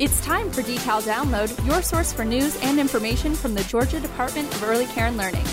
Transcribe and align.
It's 0.00 0.18
time 0.24 0.50
for 0.50 0.62
Decal 0.62 1.02
Download, 1.02 1.66
your 1.66 1.82
source 1.82 2.10
for 2.10 2.24
news 2.24 2.56
and 2.62 2.80
information 2.80 3.34
from 3.34 3.52
the 3.52 3.62
Georgia 3.64 4.00
Department 4.00 4.50
of 4.54 4.62
Early 4.62 4.86
Care 4.86 5.08
and 5.08 5.18
Learning. 5.18 5.44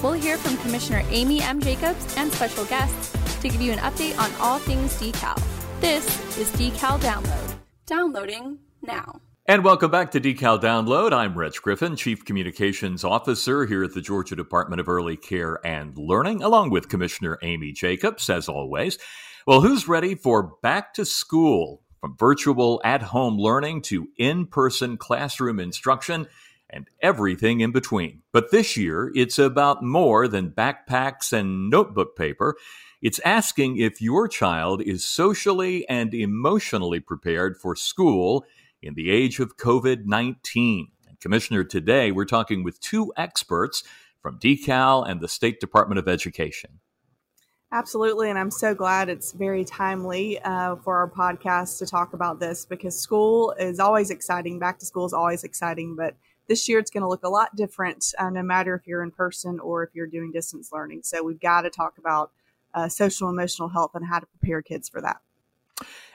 We'll 0.00 0.12
hear 0.12 0.36
from 0.36 0.56
Commissioner 0.58 1.02
Amy 1.08 1.42
M. 1.42 1.60
Jacobs 1.60 2.16
and 2.16 2.32
special 2.32 2.64
guests 2.66 3.10
to 3.40 3.48
give 3.48 3.60
you 3.60 3.72
an 3.72 3.80
update 3.80 4.16
on 4.16 4.30
all 4.40 4.60
things 4.60 4.96
decal. 5.00 5.36
This 5.80 6.06
is 6.38 6.48
Decal 6.52 7.00
Download. 7.00 7.56
Downloading 7.86 8.60
now. 8.80 9.22
And 9.46 9.64
welcome 9.64 9.90
back 9.90 10.12
to 10.12 10.20
Decal 10.20 10.60
Download. 10.62 11.12
I'm 11.12 11.36
Rich 11.36 11.60
Griffin, 11.62 11.96
Chief 11.96 12.24
Communications 12.24 13.02
Officer 13.02 13.66
here 13.66 13.82
at 13.82 13.92
the 13.92 14.00
Georgia 14.00 14.36
Department 14.36 14.78
of 14.78 14.88
Early 14.88 15.16
Care 15.16 15.58
and 15.66 15.98
Learning, 15.98 16.44
along 16.44 16.70
with 16.70 16.88
Commissioner 16.88 17.40
Amy 17.42 17.72
Jacobs, 17.72 18.30
as 18.30 18.48
always. 18.48 18.98
Well, 19.48 19.62
who's 19.62 19.88
ready 19.88 20.14
for 20.14 20.54
back 20.62 20.94
to 20.94 21.04
school? 21.04 21.82
From 22.06 22.16
virtual 22.16 22.80
at 22.84 23.02
home 23.02 23.36
learning 23.36 23.82
to 23.82 24.06
in 24.16 24.46
person 24.46 24.96
classroom 24.96 25.58
instruction 25.58 26.28
and 26.70 26.86
everything 27.02 27.62
in 27.62 27.72
between. 27.72 28.22
But 28.30 28.52
this 28.52 28.76
year, 28.76 29.10
it's 29.16 29.40
about 29.40 29.82
more 29.82 30.28
than 30.28 30.52
backpacks 30.52 31.32
and 31.32 31.68
notebook 31.68 32.14
paper. 32.14 32.54
It's 33.02 33.18
asking 33.24 33.78
if 33.78 34.00
your 34.00 34.28
child 34.28 34.82
is 34.82 35.04
socially 35.04 35.84
and 35.88 36.14
emotionally 36.14 37.00
prepared 37.00 37.56
for 37.56 37.74
school 37.74 38.46
in 38.80 38.94
the 38.94 39.10
age 39.10 39.40
of 39.40 39.56
COVID 39.56 40.04
19. 40.04 40.92
Commissioner, 41.20 41.64
today 41.64 42.12
we're 42.12 42.24
talking 42.24 42.62
with 42.62 42.78
two 42.78 43.12
experts 43.16 43.82
from 44.22 44.38
Decal 44.38 45.04
and 45.10 45.20
the 45.20 45.26
State 45.26 45.58
Department 45.58 45.98
of 45.98 46.06
Education. 46.06 46.78
Absolutely, 47.72 48.30
and 48.30 48.38
I'm 48.38 48.52
so 48.52 48.74
glad 48.74 49.08
it's 49.08 49.32
very 49.32 49.64
timely 49.64 50.38
uh, 50.40 50.76
for 50.76 50.96
our 50.96 51.10
podcast 51.10 51.78
to 51.80 51.86
talk 51.86 52.12
about 52.12 52.38
this 52.38 52.64
because 52.64 52.96
school 52.96 53.52
is 53.58 53.80
always 53.80 54.10
exciting. 54.10 54.60
Back 54.60 54.78
to 54.78 54.86
school 54.86 55.04
is 55.04 55.12
always 55.12 55.42
exciting, 55.42 55.96
but 55.96 56.14
this 56.48 56.68
year 56.68 56.78
it's 56.78 56.92
going 56.92 57.02
to 57.02 57.08
look 57.08 57.24
a 57.24 57.28
lot 57.28 57.56
different, 57.56 58.14
uh, 58.18 58.30
no 58.30 58.42
matter 58.42 58.74
if 58.76 58.86
you're 58.86 59.02
in 59.02 59.10
person 59.10 59.58
or 59.58 59.82
if 59.82 59.90
you're 59.94 60.06
doing 60.06 60.30
distance 60.30 60.70
learning. 60.72 61.00
So 61.02 61.24
we've 61.24 61.40
got 61.40 61.62
to 61.62 61.70
talk 61.70 61.98
about 61.98 62.30
uh, 62.72 62.88
social 62.88 63.28
emotional 63.28 63.68
health 63.68 63.92
and 63.94 64.06
how 64.06 64.20
to 64.20 64.26
prepare 64.26 64.62
kids 64.62 64.88
for 64.88 65.00
that. 65.00 65.16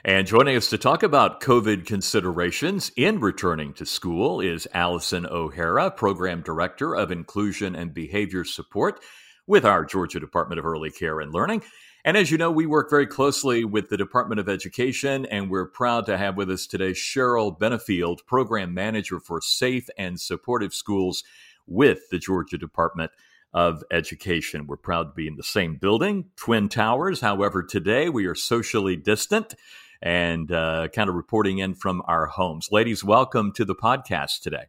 And 0.04 0.26
joining 0.26 0.56
us 0.56 0.68
to 0.70 0.78
talk 0.78 1.02
about 1.02 1.40
COVID 1.40 1.86
considerations 1.86 2.90
in 2.96 3.20
returning 3.20 3.74
to 3.74 3.86
school 3.86 4.40
is 4.40 4.66
Allison 4.74 5.26
O'Hara, 5.26 5.90
Program 5.90 6.40
Director 6.40 6.96
of 6.96 7.12
Inclusion 7.12 7.76
and 7.76 7.94
Behavior 7.94 8.44
Support 8.44 9.00
with 9.46 9.64
our 9.64 9.84
Georgia 9.84 10.20
Department 10.20 10.58
of 10.58 10.66
Early 10.66 10.90
Care 10.90 11.20
and 11.20 11.32
Learning. 11.32 11.62
And 12.04 12.16
as 12.16 12.30
you 12.30 12.38
know, 12.38 12.50
we 12.50 12.66
work 12.66 12.90
very 12.90 13.06
closely 13.06 13.64
with 13.64 13.88
the 13.88 13.96
Department 13.96 14.40
of 14.40 14.48
Education, 14.48 15.24
and 15.26 15.48
we're 15.48 15.66
proud 15.66 16.06
to 16.06 16.18
have 16.18 16.36
with 16.36 16.50
us 16.50 16.66
today 16.66 16.92
Cheryl 16.92 17.56
Benefield, 17.56 18.26
Program 18.26 18.74
Manager 18.74 19.20
for 19.20 19.40
Safe 19.40 19.88
and 19.96 20.20
Supportive 20.20 20.74
Schools 20.74 21.22
with 21.66 22.10
the 22.10 22.18
Georgia 22.18 22.58
Department 22.58 23.12
of 23.54 23.84
Education. 23.90 24.66
We're 24.66 24.78
proud 24.78 25.04
to 25.04 25.14
be 25.14 25.28
in 25.28 25.36
the 25.36 25.44
same 25.44 25.76
building, 25.76 26.30
Twin 26.36 26.68
Towers. 26.68 27.20
However, 27.20 27.62
today 27.62 28.08
we 28.08 28.26
are 28.26 28.34
socially 28.34 28.96
distant 28.96 29.54
and 30.00 30.50
uh, 30.50 30.88
kind 30.88 31.08
of 31.08 31.14
reporting 31.14 31.58
in 31.58 31.74
from 31.74 32.02
our 32.06 32.26
homes. 32.26 32.68
Ladies, 32.72 33.04
welcome 33.04 33.52
to 33.52 33.64
the 33.64 33.76
podcast 33.76 34.40
today. 34.40 34.64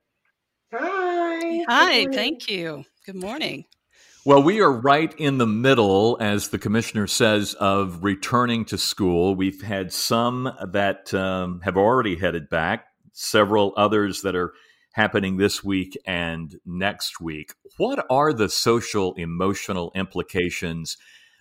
Hi. 0.71 1.63
Hi, 1.67 2.05
thank 2.11 2.47
you. 2.47 2.85
Good 3.05 3.15
morning. 3.15 3.65
Well, 4.25 4.41
we 4.41 4.61
are 4.61 4.71
right 4.71 5.13
in 5.17 5.37
the 5.37 5.45
middle, 5.45 6.17
as 6.21 6.47
the 6.47 6.57
commissioner 6.57 7.07
says, 7.07 7.55
of 7.55 8.05
returning 8.05 8.63
to 8.65 8.77
school. 8.77 9.35
We've 9.35 9.61
had 9.61 9.91
some 9.91 10.49
that 10.65 11.13
um, 11.13 11.59
have 11.65 11.75
already 11.75 12.15
headed 12.15 12.49
back, 12.49 12.85
several 13.11 13.73
others 13.75 14.21
that 14.21 14.33
are 14.33 14.53
happening 14.93 15.35
this 15.35 15.61
week 15.61 15.97
and 16.07 16.55
next 16.65 17.19
week. 17.19 17.53
What 17.75 18.05
are 18.09 18.31
the 18.31 18.47
social 18.47 19.13
emotional 19.15 19.91
implications 19.93 20.95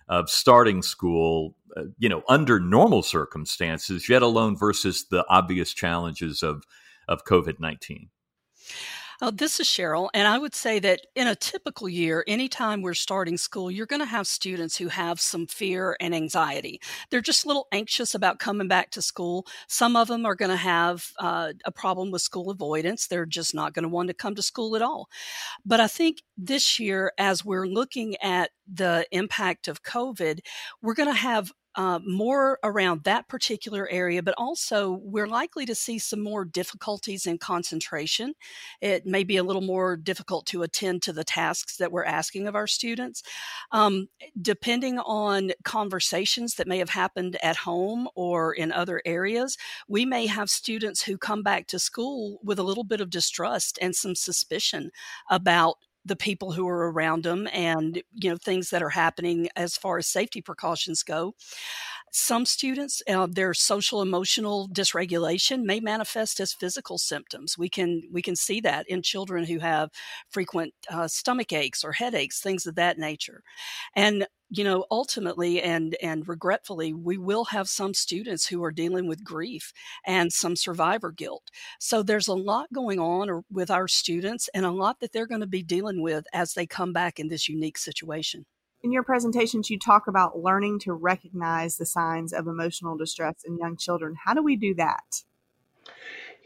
of 0.09 0.29
starting 0.29 0.81
school, 0.81 1.55
uh, 1.77 1.83
you 1.97 2.09
know, 2.09 2.23
under 2.27 2.59
normal 2.59 3.01
circumstances, 3.01 4.09
yet 4.09 4.23
alone 4.23 4.57
versus 4.57 5.05
the 5.09 5.25
obvious 5.29 5.73
challenges 5.73 6.43
of 6.43 6.65
of 7.07 7.23
COVID 7.23 7.61
nineteen? 7.61 8.09
Oh, 9.21 9.29
this 9.29 9.59
is 9.59 9.67
Cheryl, 9.67 10.09
and 10.13 10.27
I 10.27 10.39
would 10.39 10.55
say 10.55 10.79
that 10.79 11.01
in 11.15 11.27
a 11.27 11.35
typical 11.35 11.87
year, 11.87 12.23
anytime 12.27 12.81
we're 12.81 12.95
starting 12.95 13.37
school, 13.37 13.69
you're 13.69 13.85
going 13.85 14.01
to 14.01 14.05
have 14.05 14.25
students 14.25 14.77
who 14.77 14.87
have 14.87 15.21
some 15.21 15.45
fear 15.45 15.95
and 15.99 16.15
anxiety. 16.15 16.81
They're 17.09 17.21
just 17.21 17.45
a 17.45 17.47
little 17.47 17.67
anxious 17.71 18.15
about 18.15 18.39
coming 18.39 18.67
back 18.67 18.89
to 18.91 19.01
school. 19.03 19.45
Some 19.67 19.95
of 19.95 20.07
them 20.07 20.25
are 20.25 20.35
going 20.35 20.51
to 20.51 20.57
have 20.57 21.11
uh, 21.19 21.53
a 21.63 21.71
problem 21.71 22.09
with 22.09 22.23
school 22.23 22.49
avoidance. 22.49 23.05
They're 23.05 23.25
just 23.27 23.53
not 23.53 23.73
going 23.73 23.83
to 23.83 23.89
want 23.89 24.07
to 24.07 24.15
come 24.15 24.33
to 24.35 24.41
school 24.41 24.75
at 24.75 24.81
all. 24.81 25.09
But 25.63 25.79
I 25.79 25.87
think 25.87 26.23
this 26.35 26.79
year, 26.79 27.11
as 27.17 27.45
we're 27.45 27.67
looking 27.67 28.15
at 28.17 28.49
the 28.71 29.05
impact 29.11 29.67
of 29.67 29.83
COVID, 29.83 30.39
we're 30.81 30.95
going 30.95 31.09
to 31.09 31.15
have 31.15 31.51
uh, 31.75 31.99
more 32.05 32.59
around 32.63 33.03
that 33.03 33.27
particular 33.27 33.87
area, 33.89 34.21
but 34.21 34.35
also 34.37 34.99
we're 35.03 35.27
likely 35.27 35.65
to 35.65 35.75
see 35.75 35.97
some 35.99 36.21
more 36.21 36.45
difficulties 36.45 37.25
in 37.25 37.37
concentration. 37.37 38.33
It 38.81 39.05
may 39.05 39.23
be 39.23 39.37
a 39.37 39.43
little 39.43 39.61
more 39.61 39.95
difficult 39.95 40.45
to 40.47 40.63
attend 40.63 41.01
to 41.03 41.13
the 41.13 41.23
tasks 41.23 41.77
that 41.77 41.91
we're 41.91 42.03
asking 42.05 42.47
of 42.47 42.55
our 42.55 42.67
students. 42.67 43.23
Um, 43.71 44.09
depending 44.39 44.99
on 44.99 45.51
conversations 45.63 46.55
that 46.55 46.67
may 46.67 46.77
have 46.77 46.89
happened 46.89 47.37
at 47.41 47.57
home 47.57 48.07
or 48.15 48.53
in 48.53 48.71
other 48.71 49.01
areas, 49.05 49.57
we 49.87 50.05
may 50.05 50.27
have 50.27 50.49
students 50.49 51.03
who 51.03 51.17
come 51.17 51.43
back 51.43 51.67
to 51.67 51.79
school 51.79 52.39
with 52.43 52.59
a 52.59 52.63
little 52.63 52.83
bit 52.83 53.01
of 53.01 53.09
distrust 53.09 53.79
and 53.81 53.95
some 53.95 54.15
suspicion 54.15 54.91
about 55.29 55.77
the 56.05 56.15
people 56.15 56.51
who 56.51 56.67
are 56.67 56.91
around 56.91 57.23
them 57.23 57.47
and 57.53 58.01
you 58.13 58.29
know 58.29 58.37
things 58.37 58.69
that 58.69 58.83
are 58.83 58.89
happening 58.89 59.47
as 59.55 59.77
far 59.77 59.97
as 59.97 60.07
safety 60.07 60.41
precautions 60.41 61.03
go 61.03 61.33
some 62.13 62.45
students 62.45 63.01
uh, 63.09 63.27
their 63.29 63.53
social 63.55 64.01
emotional 64.01 64.69
dysregulation 64.69 65.63
may 65.63 65.79
manifest 65.79 66.39
as 66.39 66.53
physical 66.53 66.97
symptoms. 66.99 67.57
We 67.57 67.69
can 67.69 68.03
we 68.11 68.21
can 68.21 68.35
see 68.35 68.61
that 68.61 68.87
in 68.87 69.01
children 69.01 69.45
who 69.45 69.59
have 69.59 69.89
frequent 70.29 70.73
uh, 70.89 71.07
stomach 71.07 71.51
aches 71.51 71.83
or 71.83 71.91
headaches 71.91 72.39
things 72.39 72.67
of 72.67 72.75
that 72.75 72.99
nature. 72.99 73.41
And 73.95 74.27
you 74.49 74.63
know 74.63 74.85
ultimately 74.91 75.61
and 75.61 75.95
and 76.03 76.27
regretfully 76.27 76.93
we 76.93 77.17
will 77.17 77.45
have 77.45 77.67
some 77.67 77.93
students 77.95 78.45
who 78.47 78.63
are 78.63 78.71
dealing 78.71 79.07
with 79.07 79.23
grief 79.23 79.73
and 80.05 80.31
some 80.31 80.55
survivor 80.55 81.11
guilt. 81.11 81.49
So 81.79 82.03
there's 82.03 82.27
a 82.27 82.35
lot 82.35 82.71
going 82.71 82.99
on 82.99 83.43
with 83.51 83.71
our 83.71 83.87
students 83.87 84.49
and 84.53 84.65
a 84.65 84.71
lot 84.71 84.99
that 84.99 85.13
they're 85.13 85.27
going 85.27 85.41
to 85.41 85.47
be 85.47 85.63
dealing 85.63 86.01
with 86.01 86.25
as 86.33 86.53
they 86.53 86.67
come 86.67 86.93
back 86.93 87.19
in 87.19 87.29
this 87.29 87.49
unique 87.49 87.77
situation 87.79 88.45
in 88.83 88.91
your 88.91 89.03
presentations 89.03 89.69
you 89.69 89.79
talk 89.79 90.07
about 90.07 90.39
learning 90.39 90.77
to 90.79 90.93
recognize 90.93 91.77
the 91.77 91.85
signs 91.85 92.33
of 92.33 92.47
emotional 92.47 92.97
distress 92.97 93.35
in 93.45 93.57
young 93.57 93.77
children 93.77 94.15
how 94.25 94.33
do 94.33 94.43
we 94.43 94.55
do 94.55 94.73
that 94.73 95.23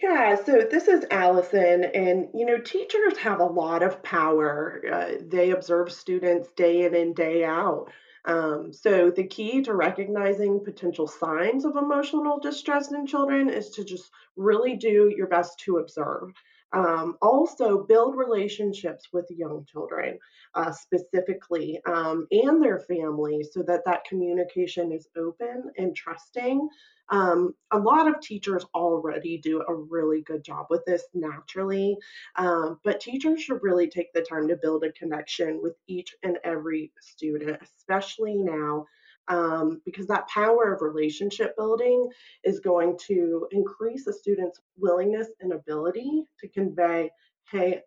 yeah, 0.01 0.35
so 0.35 0.61
this 0.69 0.87
is 0.87 1.05
Allison, 1.09 1.83
and 1.83 2.27
you 2.35 2.45
know, 2.45 2.59
teachers 2.59 3.17
have 3.17 3.39
a 3.39 3.45
lot 3.45 3.81
of 3.81 4.03
power. 4.03 4.81
Uh, 4.91 5.11
they 5.19 5.49
observe 5.49 5.91
students 5.91 6.51
day 6.51 6.85
in 6.85 6.93
and 6.93 7.15
day 7.15 7.43
out. 7.43 7.91
Um, 8.25 8.73
so, 8.73 9.09
the 9.09 9.25
key 9.25 9.63
to 9.63 9.73
recognizing 9.73 10.63
potential 10.63 11.07
signs 11.07 11.65
of 11.65 11.77
emotional 11.77 12.39
distress 12.39 12.91
in 12.91 13.07
children 13.07 13.49
is 13.49 13.71
to 13.71 13.83
just 13.83 14.11
really 14.35 14.75
do 14.75 15.11
your 15.15 15.27
best 15.27 15.59
to 15.61 15.77
observe. 15.77 16.31
Um, 16.73 17.17
also, 17.21 17.83
build 17.83 18.15
relationships 18.15 19.07
with 19.13 19.25
young 19.29 19.65
children 19.65 20.19
uh, 20.53 20.71
specifically 20.71 21.79
um, 21.85 22.27
and 22.31 22.61
their 22.61 22.79
families 22.79 23.49
so 23.53 23.63
that 23.63 23.85
that 23.85 24.03
communication 24.03 24.91
is 24.91 25.07
open 25.15 25.71
and 25.77 25.95
trusting. 25.95 26.67
Um, 27.09 27.55
a 27.71 27.79
lot 27.79 28.07
of 28.07 28.19
teachers 28.19 28.65
already 28.75 29.37
do 29.37 29.63
a 29.67 29.73
really 29.73 30.21
good 30.21 30.43
job 30.43 30.67
with 30.69 30.83
this 30.85 31.03
naturally, 31.13 31.97
um, 32.35 32.79
but 32.83 32.99
teachers 32.99 33.41
should 33.41 33.63
really 33.63 33.87
take 33.87 34.11
the 34.11 34.21
time 34.21 34.47
to 34.49 34.57
build 34.57 34.83
a 34.83 34.91
connection 34.91 35.61
with 35.61 35.75
each 35.87 36.15
and 36.23 36.37
every 36.43 36.91
student, 36.99 37.57
especially 37.61 38.35
now 38.35 38.85
um, 39.27 39.81
because 39.85 40.07
that 40.07 40.27
power 40.27 40.73
of 40.73 40.81
relationship 40.81 41.55
building 41.57 42.09
is 42.43 42.59
going 42.59 42.97
to 43.07 43.47
increase 43.51 44.07
a 44.07 44.13
student's 44.13 44.59
willingness 44.77 45.27
and 45.41 45.53
ability 45.53 46.23
to 46.39 46.47
convey, 46.47 47.09
hey, 47.51 47.81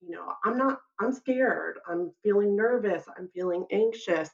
you 0.00 0.10
know, 0.10 0.32
I'm 0.44 0.56
not, 0.56 0.80
I'm 0.98 1.12
scared, 1.12 1.78
I'm 1.88 2.10
feeling 2.22 2.56
nervous, 2.56 3.04
I'm 3.18 3.28
feeling 3.34 3.66
anxious. 3.70 4.30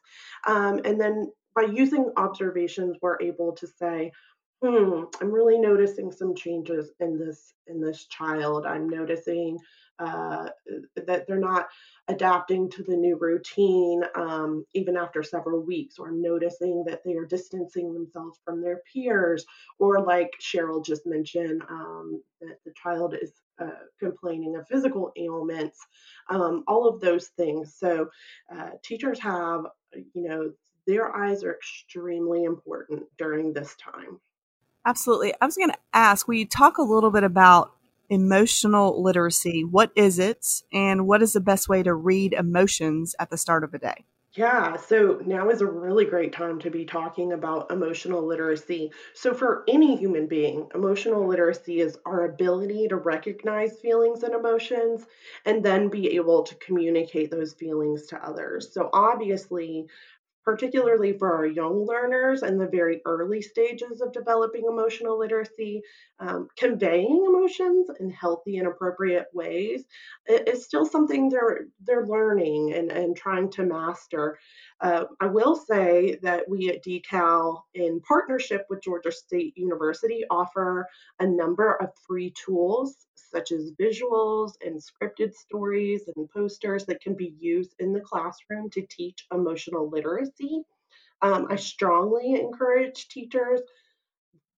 Um, 0.46 0.80
and 0.84 1.00
then 1.00 1.32
by 1.54 1.62
using 1.62 2.12
observations, 2.16 2.96
we're 3.02 3.20
able 3.20 3.52
to 3.52 3.66
say, 3.66 4.12
hmm, 4.62 5.04
I'm 5.20 5.32
really 5.32 5.58
noticing 5.58 6.12
some 6.12 6.34
changes 6.34 6.90
in 7.00 7.18
this 7.18 7.54
in 7.66 7.80
this 7.80 8.06
child. 8.06 8.64
I'm 8.66 8.88
noticing 8.88 9.58
uh, 9.98 10.48
that 11.06 11.26
they're 11.26 11.38
not 11.38 11.66
adapting 12.08 12.70
to 12.70 12.82
the 12.82 12.96
new 12.96 13.16
routine 13.16 14.02
um, 14.14 14.64
even 14.74 14.96
after 14.96 15.22
several 15.22 15.60
weeks, 15.60 15.98
or 15.98 16.10
noticing 16.10 16.84
that 16.84 17.00
they 17.04 17.14
are 17.14 17.24
distancing 17.24 17.92
themselves 17.92 18.38
from 18.44 18.60
their 18.60 18.80
peers, 18.92 19.44
or 19.78 20.04
like 20.04 20.30
Cheryl 20.40 20.84
just 20.84 21.06
mentioned, 21.06 21.62
um, 21.68 22.22
that 22.40 22.58
the 22.64 22.72
child 22.80 23.14
is 23.20 23.32
uh, 23.58 23.70
complaining 23.98 24.56
of 24.56 24.68
physical 24.68 25.12
ailments, 25.16 25.78
um, 26.28 26.62
all 26.68 26.86
of 26.86 27.00
those 27.00 27.28
things. 27.28 27.74
So, 27.78 28.08
uh, 28.54 28.70
teachers 28.82 29.18
have, 29.20 29.62
you 30.14 30.28
know, 30.28 30.52
their 30.86 31.16
eyes 31.16 31.42
are 31.42 31.54
extremely 31.54 32.44
important 32.44 33.04
during 33.18 33.52
this 33.52 33.74
time. 33.76 34.20
Absolutely. 34.84 35.34
I 35.40 35.46
was 35.46 35.56
going 35.56 35.70
to 35.70 35.78
ask, 35.92 36.28
we 36.28 36.44
talk 36.44 36.78
a 36.78 36.82
little 36.82 37.10
bit 37.10 37.24
about 37.24 37.72
emotional 38.10 39.02
literacy. 39.02 39.64
What 39.64 39.90
is 39.96 40.18
it, 40.18 40.46
and 40.72 41.06
what 41.06 41.22
is 41.22 41.32
the 41.32 41.40
best 41.40 41.68
way 41.68 41.82
to 41.82 41.94
read 41.94 42.32
emotions 42.32 43.14
at 43.18 43.30
the 43.30 43.38
start 43.38 43.64
of 43.64 43.74
a 43.74 43.78
day? 43.78 44.04
Yeah, 44.36 44.76
so 44.76 45.22
now 45.24 45.48
is 45.48 45.62
a 45.62 45.66
really 45.66 46.04
great 46.04 46.30
time 46.30 46.58
to 46.58 46.70
be 46.70 46.84
talking 46.84 47.32
about 47.32 47.70
emotional 47.70 48.22
literacy. 48.26 48.92
So, 49.14 49.32
for 49.32 49.64
any 49.66 49.96
human 49.96 50.26
being, 50.26 50.68
emotional 50.74 51.26
literacy 51.26 51.80
is 51.80 51.98
our 52.04 52.26
ability 52.26 52.88
to 52.88 52.96
recognize 52.96 53.78
feelings 53.80 54.22
and 54.24 54.34
emotions 54.34 55.06
and 55.46 55.64
then 55.64 55.88
be 55.88 56.16
able 56.16 56.42
to 56.42 56.54
communicate 56.56 57.30
those 57.30 57.54
feelings 57.54 58.08
to 58.08 58.22
others. 58.22 58.70
So, 58.74 58.90
obviously, 58.92 59.86
particularly 60.46 61.12
for 61.12 61.34
our 61.34 61.44
young 61.44 61.84
learners 61.84 62.42
and 62.42 62.58
the 62.58 62.68
very 62.68 63.02
early 63.04 63.42
stages 63.42 64.00
of 64.00 64.12
developing 64.12 64.64
emotional 64.64 65.18
literacy, 65.18 65.82
um, 66.20 66.48
conveying 66.56 67.24
emotions 67.26 67.88
in 67.98 68.08
healthy 68.08 68.58
and 68.58 68.68
appropriate 68.68 69.26
ways 69.34 69.84
is 70.28 70.64
still 70.64 70.86
something 70.86 71.28
they're 71.28 71.66
they're 71.84 72.06
learning 72.06 72.72
and, 72.74 72.92
and 72.92 73.16
trying 73.16 73.50
to 73.50 73.64
master. 73.64 74.38
Uh, 74.80 75.04
I 75.20 75.26
will 75.26 75.56
say 75.56 76.18
that 76.22 76.48
we 76.48 76.68
at 76.68 76.84
Decal, 76.84 77.62
in 77.74 78.00
partnership 78.00 78.66
with 78.70 78.82
Georgia 78.82 79.10
State 79.10 79.54
University, 79.56 80.22
offer 80.30 80.86
a 81.18 81.26
number 81.26 81.74
of 81.74 81.90
free 82.06 82.32
tools 82.44 83.05
such 83.30 83.52
as 83.52 83.72
visuals 83.80 84.52
and 84.64 84.80
scripted 84.80 85.34
stories 85.34 86.02
and 86.14 86.30
posters 86.30 86.86
that 86.86 87.00
can 87.00 87.14
be 87.14 87.34
used 87.38 87.74
in 87.78 87.92
the 87.92 88.00
classroom 88.00 88.70
to 88.70 88.86
teach 88.88 89.26
emotional 89.32 89.88
literacy. 89.88 90.62
Um, 91.22 91.46
I 91.50 91.56
strongly 91.56 92.34
encourage 92.34 93.08
teachers 93.08 93.60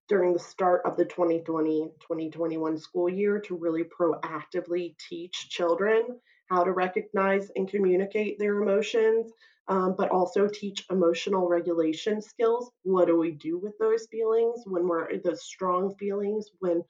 during 0.09 0.33
the 0.33 0.39
start 0.39 0.83
of 0.85 0.97
the 0.97 1.05
2020 1.05 1.91
2021 2.01 2.79
school 2.79 3.09
year 3.09 3.39
to 3.41 3.55
really 3.55 3.85
proactively 3.85 4.97
teach 5.09 5.49
children 5.51 6.19
how 6.49 6.65
to 6.65 6.73
recognize 6.73 7.51
and 7.57 7.69
communicate 7.69 8.39
their 8.39 8.61
emotions, 8.63 9.31
um, 9.69 9.95
but 9.97 10.11
also 10.11 10.49
teach 10.49 10.87
emotional 10.91 11.47
regulation 11.47 12.23
skills. 12.23 12.71
What 12.85 13.07
do 13.07 13.19
we 13.19 13.33
do 13.33 13.59
with 13.59 13.77
those 13.79 14.07
feelings 14.11 14.63
when 14.67 14.89
we're 14.89 15.19
those 15.19 15.45
strong 15.45 15.95
feelings 15.97 16.51
when 16.61 16.83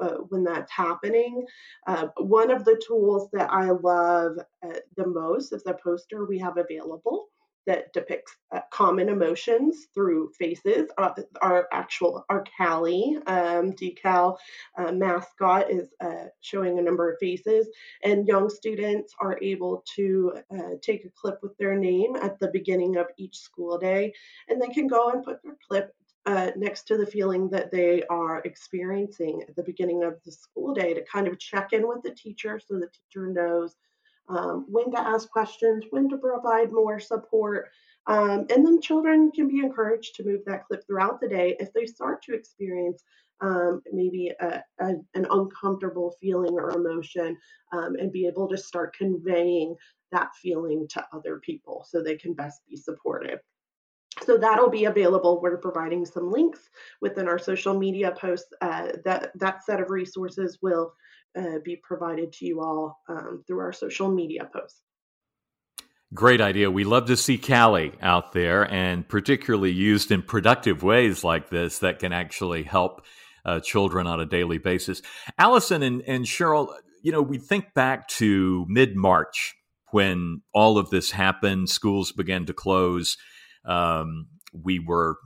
uh, 0.00 0.16
when 0.28 0.44
that's 0.44 0.72
happening. 0.72 1.44
Uh, 1.86 2.08
one 2.18 2.50
of 2.50 2.64
the 2.64 2.80
tools 2.86 3.28
that 3.32 3.50
I 3.50 3.70
love 3.70 4.38
uh, 4.64 4.78
the 4.96 5.06
most 5.06 5.52
is 5.52 5.62
the 5.62 5.74
poster 5.74 6.24
we 6.24 6.38
have 6.38 6.56
available 6.56 7.28
that 7.64 7.92
depicts 7.92 8.36
uh, 8.50 8.58
common 8.72 9.08
emotions 9.08 9.86
through 9.94 10.32
faces. 10.36 10.90
Uh, 10.98 11.10
our 11.42 11.68
actual, 11.72 12.24
our 12.28 12.44
Cali 12.56 13.16
um, 13.28 13.72
decal 13.72 14.36
uh, 14.76 14.90
mascot 14.90 15.70
is 15.70 15.88
showing 16.40 16.78
a 16.78 16.82
number 16.82 17.12
of 17.12 17.18
faces, 17.20 17.68
and 18.02 18.26
young 18.26 18.50
students 18.50 19.14
are 19.20 19.38
able 19.40 19.84
to 19.94 20.32
take 20.82 21.04
a 21.04 21.10
clip 21.10 21.38
with 21.40 21.56
their 21.58 21.76
name 21.76 22.16
at 22.16 22.40
the 22.40 22.48
beginning 22.48 22.96
of 22.96 23.06
each 23.16 23.38
school 23.38 23.78
day, 23.78 24.12
and 24.48 24.60
they 24.60 24.68
can 24.68 24.88
go 24.88 25.10
and 25.10 25.22
put 25.22 25.40
their 25.44 25.56
clip 25.68 25.94
uh, 26.26 26.50
next 26.56 26.84
to 26.88 26.96
the 26.96 27.06
feeling 27.06 27.48
that 27.50 27.72
they 27.72 28.02
are 28.04 28.40
experiencing 28.44 29.42
at 29.48 29.56
the 29.56 29.62
beginning 29.62 30.04
of 30.04 30.14
the 30.24 30.32
school 30.32 30.72
day 30.72 30.94
to 30.94 31.04
kind 31.04 31.26
of 31.26 31.38
check 31.38 31.72
in 31.72 31.86
with 31.86 32.02
the 32.02 32.14
teacher 32.14 32.60
so 32.60 32.78
the 32.78 32.88
teacher 32.88 33.26
knows 33.26 33.76
um, 34.28 34.66
when 34.68 34.90
to 34.92 35.00
ask 35.00 35.28
questions, 35.30 35.84
when 35.90 36.08
to 36.08 36.16
provide 36.16 36.72
more 36.72 37.00
support. 37.00 37.70
Um, 38.06 38.46
and 38.54 38.66
then 38.66 38.80
children 38.80 39.30
can 39.30 39.48
be 39.48 39.60
encouraged 39.60 40.16
to 40.16 40.24
move 40.24 40.40
that 40.46 40.64
clip 40.66 40.86
throughout 40.86 41.20
the 41.20 41.28
day 41.28 41.56
if 41.60 41.72
they 41.72 41.86
start 41.86 42.22
to 42.24 42.34
experience 42.34 43.04
um, 43.40 43.82
maybe 43.92 44.32
a, 44.40 44.62
a, 44.80 44.86
an 45.14 45.26
uncomfortable 45.30 46.16
feeling 46.20 46.54
or 46.54 46.70
emotion 46.70 47.36
um, 47.72 47.96
and 47.96 48.12
be 48.12 48.26
able 48.26 48.48
to 48.48 48.56
start 48.56 48.96
conveying 48.96 49.76
that 50.12 50.30
feeling 50.40 50.86
to 50.88 51.04
other 51.12 51.38
people 51.38 51.84
so 51.88 52.02
they 52.02 52.16
can 52.16 52.34
best 52.34 52.60
be 52.68 52.76
supported. 52.76 53.40
So 54.24 54.36
that'll 54.36 54.70
be 54.70 54.84
available. 54.84 55.40
We're 55.40 55.56
providing 55.56 56.04
some 56.04 56.30
links 56.30 56.60
within 57.00 57.28
our 57.28 57.38
social 57.38 57.78
media 57.78 58.14
posts. 58.18 58.52
Uh, 58.60 58.88
that 59.04 59.32
that 59.36 59.64
set 59.64 59.80
of 59.80 59.90
resources 59.90 60.58
will 60.62 60.94
uh, 61.36 61.58
be 61.64 61.76
provided 61.76 62.32
to 62.34 62.46
you 62.46 62.60
all 62.60 63.00
um, 63.08 63.42
through 63.46 63.60
our 63.60 63.72
social 63.72 64.10
media 64.10 64.48
posts. 64.52 64.82
Great 66.14 66.42
idea. 66.42 66.70
We 66.70 66.84
love 66.84 67.06
to 67.06 67.16
see 67.16 67.38
Cali 67.38 67.92
out 68.02 68.32
there, 68.32 68.70
and 68.70 69.08
particularly 69.08 69.72
used 69.72 70.10
in 70.10 70.20
productive 70.20 70.82
ways 70.82 71.24
like 71.24 71.48
this 71.48 71.78
that 71.78 72.00
can 72.00 72.12
actually 72.12 72.64
help 72.64 73.02
uh, 73.46 73.60
children 73.60 74.06
on 74.06 74.20
a 74.20 74.26
daily 74.26 74.58
basis. 74.58 75.00
Allison 75.38 75.82
and, 75.82 76.02
and 76.02 76.26
Cheryl, 76.26 76.74
you 77.02 77.12
know, 77.12 77.22
we 77.22 77.38
think 77.38 77.72
back 77.74 78.08
to 78.08 78.66
mid 78.68 78.94
March 78.94 79.54
when 79.90 80.42
all 80.52 80.76
of 80.76 80.90
this 80.90 81.12
happened. 81.12 81.70
Schools 81.70 82.12
began 82.12 82.44
to 82.46 82.52
close. 82.52 83.16
Um, 83.64 84.28
we 84.52 84.78
were 84.78 85.16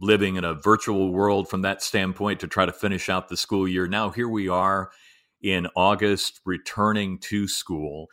living 0.00 0.36
in 0.36 0.44
a 0.44 0.54
virtual 0.54 1.12
world 1.12 1.48
from 1.48 1.62
that 1.62 1.82
standpoint 1.82 2.40
to 2.40 2.48
try 2.48 2.66
to 2.66 2.72
finish 2.72 3.08
out 3.08 3.28
the 3.28 3.36
school 3.36 3.68
year. 3.68 3.86
Now, 3.86 4.10
here 4.10 4.28
we 4.28 4.48
are 4.48 4.90
in 5.40 5.68
August, 5.76 6.40
returning 6.44 7.18
to 7.18 7.46
school 7.46 8.08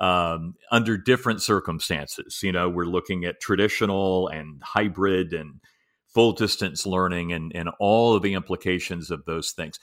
um, 0.00 0.54
under 0.70 0.96
different 0.96 1.42
circumstances. 1.42 2.40
You 2.42 2.52
know, 2.52 2.68
we're 2.68 2.84
looking 2.86 3.24
at 3.24 3.40
traditional 3.40 4.28
and 4.28 4.62
hybrid 4.62 5.32
and 5.32 5.60
full 6.14 6.32
distance 6.32 6.86
learning 6.86 7.32
and, 7.32 7.52
and 7.54 7.68
all 7.80 8.14
of 8.14 8.22
the 8.22 8.34
implications 8.34 9.10
of 9.10 9.24
those 9.24 9.50
things. 9.50 9.78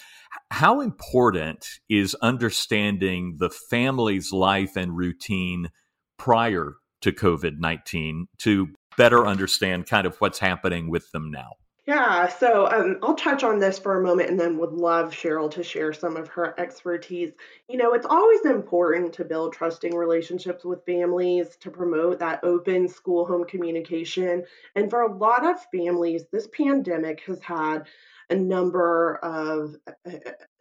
How 0.49 0.79
important 0.79 1.67
is 1.89 2.15
understanding 2.21 3.35
the 3.37 3.49
family's 3.49 4.31
life 4.31 4.75
and 4.75 4.95
routine 4.95 5.69
prior 6.17 6.75
to 7.01 7.11
COVID 7.11 7.59
19 7.59 8.27
to 8.39 8.69
better 8.97 9.25
understand 9.25 9.87
kind 9.87 10.05
of 10.05 10.15
what's 10.17 10.39
happening 10.39 10.89
with 10.89 11.11
them 11.11 11.31
now. 11.31 11.53
Yeah, 11.87 12.27
so 12.27 12.67
um, 12.67 12.99
I'll 13.01 13.15
touch 13.15 13.43
on 13.43 13.57
this 13.57 13.79
for 13.79 13.99
a 13.99 14.03
moment 14.03 14.29
and 14.29 14.39
then 14.39 14.59
would 14.59 14.71
love 14.71 15.11
Cheryl 15.11 15.49
to 15.51 15.63
share 15.63 15.93
some 15.93 16.15
of 16.15 16.27
her 16.29 16.57
expertise. 16.59 17.31
You 17.67 17.77
know, 17.77 17.93
it's 17.93 18.05
always 18.05 18.45
important 18.45 19.13
to 19.13 19.25
build 19.25 19.53
trusting 19.53 19.95
relationships 19.95 20.63
with 20.63 20.85
families 20.85 21.57
to 21.59 21.71
promote 21.71 22.19
that 22.19 22.43
open 22.43 22.87
school 22.87 23.25
home 23.25 23.45
communication. 23.45 24.45
And 24.75 24.91
for 24.91 25.01
a 25.01 25.17
lot 25.17 25.43
of 25.43 25.65
families, 25.73 26.25
this 26.31 26.47
pandemic 26.55 27.21
has 27.21 27.41
had 27.41 27.87
a 28.29 28.35
number 28.35 29.15
of 29.23 29.75
uh, 30.07 30.11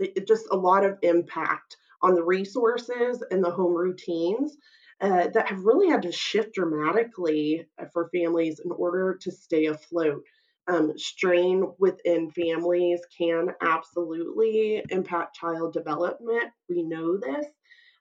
uh 0.03 0.07
just 0.27 0.47
a 0.51 0.57
lot 0.57 0.85
of 0.85 0.99
impact 1.03 1.77
on 2.03 2.15
the 2.15 2.25
resources 2.25 3.23
and 3.31 3.45
the 3.45 3.51
home 3.51 3.75
routines 3.75 4.57
uh, 5.01 5.29
that 5.29 5.49
have 5.49 5.65
really 5.65 5.89
had 5.89 6.03
to 6.03 6.13
shift 6.13 6.55
dramatically 6.55 7.67
uh, 7.81 7.87
for 7.93 8.11
families 8.15 8.61
in 8.65 8.71
order 8.71 9.19
to 9.21 9.31
stay 9.31 9.67
afloat. 9.67 10.25
Um, 10.69 10.97
strain 10.97 11.73
within 11.79 12.31
families 12.31 13.01
can 13.17 13.49
absolutely 13.63 14.85
impact 14.91 15.37
child 15.37 15.73
development. 15.73 16.51
We 16.69 16.83
know 16.83 17.17
this. 17.17 17.47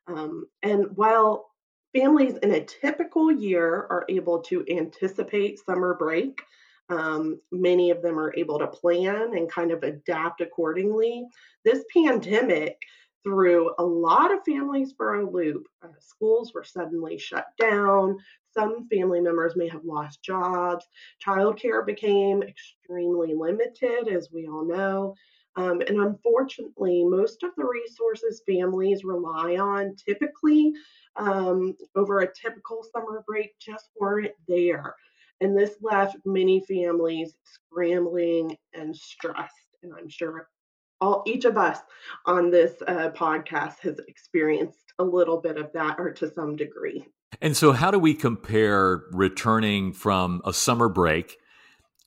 Um, 0.08 0.48
and 0.62 0.88
while 0.96 1.50
families 1.96 2.36
in 2.44 2.52
a 2.52 2.66
typical 2.66 3.32
year 3.32 3.88
are 3.90 4.06
able 4.10 4.42
to 4.44 4.66
anticipate 4.70 5.60
summer 5.66 5.96
break, 5.96 6.42
um, 6.90 7.40
many 7.52 7.92
of 7.92 8.02
them 8.02 8.20
are 8.20 8.34
able 8.36 8.60
to 8.60 8.68
plan 8.68 9.38
and 9.38 9.52
kind 9.52 9.72
of 9.72 9.84
adapt 9.84 10.42
accordingly. 10.42 11.26
This 11.64 11.84
pandemic 11.94 12.78
threw 13.24 13.74
a 13.78 13.84
lot 13.84 14.34
of 14.34 14.44
families 14.46 14.94
for 14.96 15.16
a 15.16 15.30
loop. 15.30 15.68
Uh, 15.84 15.88
schools 16.00 16.54
were 16.54 16.64
suddenly 16.64 17.18
shut 17.18 17.48
down. 17.58 18.18
Some 18.54 18.88
family 18.90 19.22
members 19.22 19.56
may 19.56 19.68
have 19.68 19.86
lost 19.86 20.24
jobs. 20.24 20.86
Childcare 21.26 21.86
became 21.86 22.44
extremely 22.44 23.34
limited, 23.34 24.08
as 24.08 24.30
we 24.32 24.48
all 24.48 24.66
know. 24.66 25.16
Um, 25.56 25.82
and 25.82 26.00
unfortunately, 26.00 27.04
most 27.04 27.44
of 27.44 27.52
the 27.58 27.66
resources 27.66 28.42
families 28.48 29.04
rely 29.04 29.58
on 29.58 29.96
typically 29.96 30.74
um, 31.16 31.76
over 31.96 32.20
a 32.20 32.34
typical 32.34 32.84
summer 32.94 33.24
break 33.28 33.52
just 33.60 33.90
weren't 34.00 34.32
there. 34.48 34.96
And 35.42 35.58
this 35.58 35.76
left 35.82 36.18
many 36.26 36.62
families 36.62 37.36
scrambling 37.44 38.58
and 38.74 38.96
stressed. 38.96 39.54
And 39.84 39.94
I'm 39.98 40.10
sure 40.10 40.48
all 41.02 41.24
each 41.26 41.46
of 41.46 41.58
us 41.58 41.80
on 42.26 42.52
this 42.52 42.74
uh, 42.88 43.10
podcast 43.16 43.80
has 43.80 44.00
experienced 44.08 44.94
a 45.00 45.04
little 45.04 45.40
bit 45.40 45.58
of 45.58 45.72
that 45.74 46.00
or 46.00 46.12
to 46.14 46.32
some 46.34 46.56
degree. 46.56 47.06
And 47.42 47.56
so, 47.56 47.72
how 47.72 47.92
do 47.92 48.00
we 48.00 48.14
compare 48.14 49.04
returning 49.12 49.94
from 49.94 50.42
a 50.46 50.54
summer 50.54 50.90
break 50.90 51.38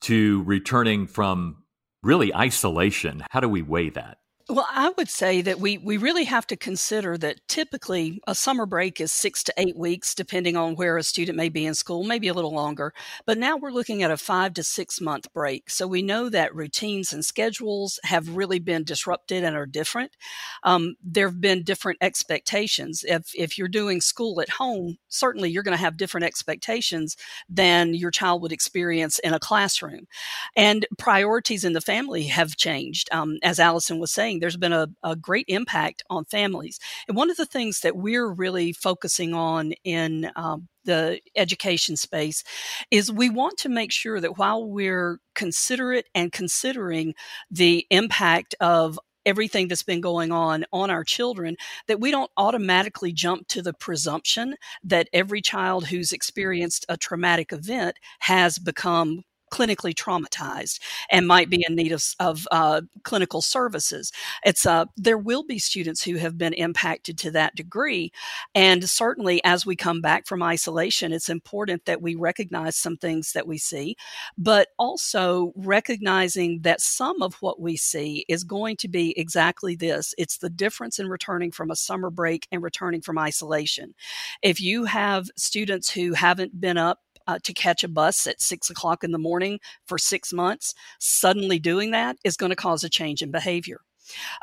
to 0.01 0.43
returning 0.43 1.07
from 1.07 1.63
really 2.03 2.33
isolation? 2.35 3.23
How 3.29 3.39
do 3.39 3.49
we 3.49 3.61
weigh 3.61 3.89
that? 3.91 4.17
Well, 4.49 4.67
I 4.69 4.89
would 4.97 5.07
say 5.07 5.41
that 5.41 5.61
we, 5.61 5.77
we 5.77 5.95
really 5.95 6.25
have 6.25 6.45
to 6.47 6.57
consider 6.57 7.17
that 7.17 7.39
typically 7.47 8.19
a 8.27 8.35
summer 8.35 8.65
break 8.65 8.99
is 8.99 9.09
six 9.09 9.41
to 9.45 9.53
eight 9.55 9.77
weeks, 9.77 10.13
depending 10.13 10.57
on 10.57 10.75
where 10.75 10.97
a 10.97 11.03
student 11.03 11.37
may 11.37 11.47
be 11.47 11.65
in 11.65 11.73
school, 11.75 12.03
maybe 12.03 12.27
a 12.27 12.33
little 12.33 12.51
longer. 12.51 12.93
But 13.25 13.37
now 13.37 13.55
we're 13.55 13.71
looking 13.71 14.03
at 14.03 14.11
a 14.11 14.17
five 14.17 14.53
to 14.55 14.63
six 14.63 14.99
month 14.99 15.31
break. 15.33 15.69
So 15.69 15.87
we 15.87 16.01
know 16.01 16.27
that 16.27 16.53
routines 16.53 17.13
and 17.13 17.23
schedules 17.23 18.01
have 18.03 18.35
really 18.35 18.59
been 18.59 18.83
disrupted 18.83 19.45
and 19.45 19.55
are 19.55 19.65
different. 19.65 20.11
Um, 20.63 20.95
there 21.01 21.29
have 21.29 21.39
been 21.39 21.63
different 21.63 21.99
expectations. 22.01 23.05
If, 23.07 23.31
if 23.33 23.57
you're 23.57 23.69
doing 23.69 24.01
school 24.01 24.41
at 24.41 24.49
home, 24.49 24.97
certainly 25.07 25.51
you're 25.51 25.63
going 25.63 25.77
to 25.77 25.81
have 25.83 25.95
different 25.95 26.25
expectations 26.25 27.15
than 27.47 27.93
your 27.93 28.11
child 28.11 28.41
would 28.41 28.51
experience 28.51 29.19
in 29.19 29.33
a 29.33 29.39
classroom. 29.39 30.05
And 30.57 30.85
priorities 30.97 31.63
in 31.63 31.71
the 31.71 31.79
family 31.79 32.23
have 32.23 32.57
changed. 32.57 33.07
Um, 33.13 33.37
as 33.41 33.57
Allison 33.57 33.99
was 33.99 34.11
saying, 34.11 34.32
there's 34.39 34.57
been 34.57 34.73
a, 34.73 34.87
a 35.03 35.15
great 35.15 35.45
impact 35.47 36.03
on 36.09 36.25
families. 36.25 36.79
And 37.07 37.17
one 37.17 37.29
of 37.29 37.37
the 37.37 37.45
things 37.45 37.81
that 37.81 37.95
we're 37.95 38.27
really 38.27 38.73
focusing 38.73 39.33
on 39.33 39.73
in 39.83 40.31
um, 40.35 40.67
the 40.85 41.19
education 41.35 41.95
space 41.95 42.43
is 42.91 43.11
we 43.11 43.29
want 43.29 43.57
to 43.59 43.69
make 43.69 43.91
sure 43.91 44.19
that 44.19 44.37
while 44.37 44.65
we're 44.65 45.19
considerate 45.35 46.07
and 46.13 46.31
considering 46.31 47.13
the 47.49 47.85
impact 47.89 48.55
of 48.59 48.99
everything 49.25 49.67
that's 49.67 49.83
been 49.83 50.01
going 50.01 50.31
on 50.31 50.65
on 50.73 50.89
our 50.89 51.03
children 51.03 51.55
that 51.87 51.99
we 51.99 52.11
don't 52.11 52.31
automatically 52.37 53.13
jump 53.13 53.47
to 53.47 53.61
the 53.61 53.73
presumption 53.73 54.55
that 54.83 55.07
every 55.13 55.41
child 55.41 55.87
who's 55.87 56.11
experienced 56.11 56.85
a 56.89 56.97
traumatic 56.97 57.53
event 57.53 57.97
has 58.19 58.57
become 58.59 59.23
clinically 59.53 59.93
traumatized 59.93 60.79
and 61.11 61.27
might 61.27 61.47
be 61.47 61.63
in 61.67 61.75
need 61.75 61.91
of, 61.91 62.03
of 62.19 62.47
uh, 62.49 62.81
clinical 63.03 63.39
services. 63.39 64.11
It's 64.43 64.65
uh, 64.65 64.85
there 64.97 65.17
will 65.17 65.43
be 65.43 65.59
students 65.59 66.03
who 66.03 66.15
have 66.15 66.39
been 66.39 66.53
impacted 66.53 67.19
to 67.19 67.31
that 67.31 67.53
degree, 67.53 68.11
and 68.55 68.89
certainly 68.89 69.43
as 69.43 69.63
we 69.63 69.75
come 69.75 70.01
back 70.01 70.25
from 70.25 70.41
isolation, 70.41 71.13
it's 71.13 71.29
important 71.29 71.85
that 71.85 72.01
we 72.01 72.15
recognize 72.15 72.75
some 72.75 72.97
things 72.97 73.33
that 73.33 73.47
we 73.47 73.59
see, 73.59 73.95
but 74.39 74.69
also 74.79 75.53
recognizing 75.55 76.61
that 76.61 76.81
some 76.81 77.21
of 77.21 77.35
what 77.35 77.59
we 77.59 77.77
see 77.77 78.25
is 78.27 78.43
going 78.43 78.75
to 78.77 78.87
be 78.87 79.17
exactly 79.19 79.75
this. 79.75 80.15
It's 80.17 80.39
the 80.39 80.49
difference 80.49 80.97
in 80.97 81.07
returning 81.07 81.51
from 81.51 81.69
a 81.69 81.75
summer 81.75 82.09
break 82.09 82.47
and 82.51 82.63
returning 82.63 83.01
from 83.01 83.19
isolation. 83.19 83.93
If 84.41 84.59
you 84.59 84.85
have 84.85 85.29
students 85.37 85.91
who 85.91 86.13
haven't 86.13 86.59
been 86.59 86.77
up 86.77 87.01
uh, 87.27 87.39
to 87.43 87.53
catch 87.53 87.83
a 87.83 87.87
bus 87.87 88.27
at 88.27 88.41
six 88.41 88.69
o'clock 88.69 89.03
in 89.03 89.11
the 89.11 89.17
morning 89.17 89.59
for 89.85 89.97
six 89.97 90.33
months, 90.33 90.73
suddenly 90.99 91.59
doing 91.59 91.91
that 91.91 92.17
is 92.23 92.37
going 92.37 92.49
to 92.49 92.55
cause 92.55 92.83
a 92.83 92.89
change 92.89 93.21
in 93.21 93.31
behavior. 93.31 93.81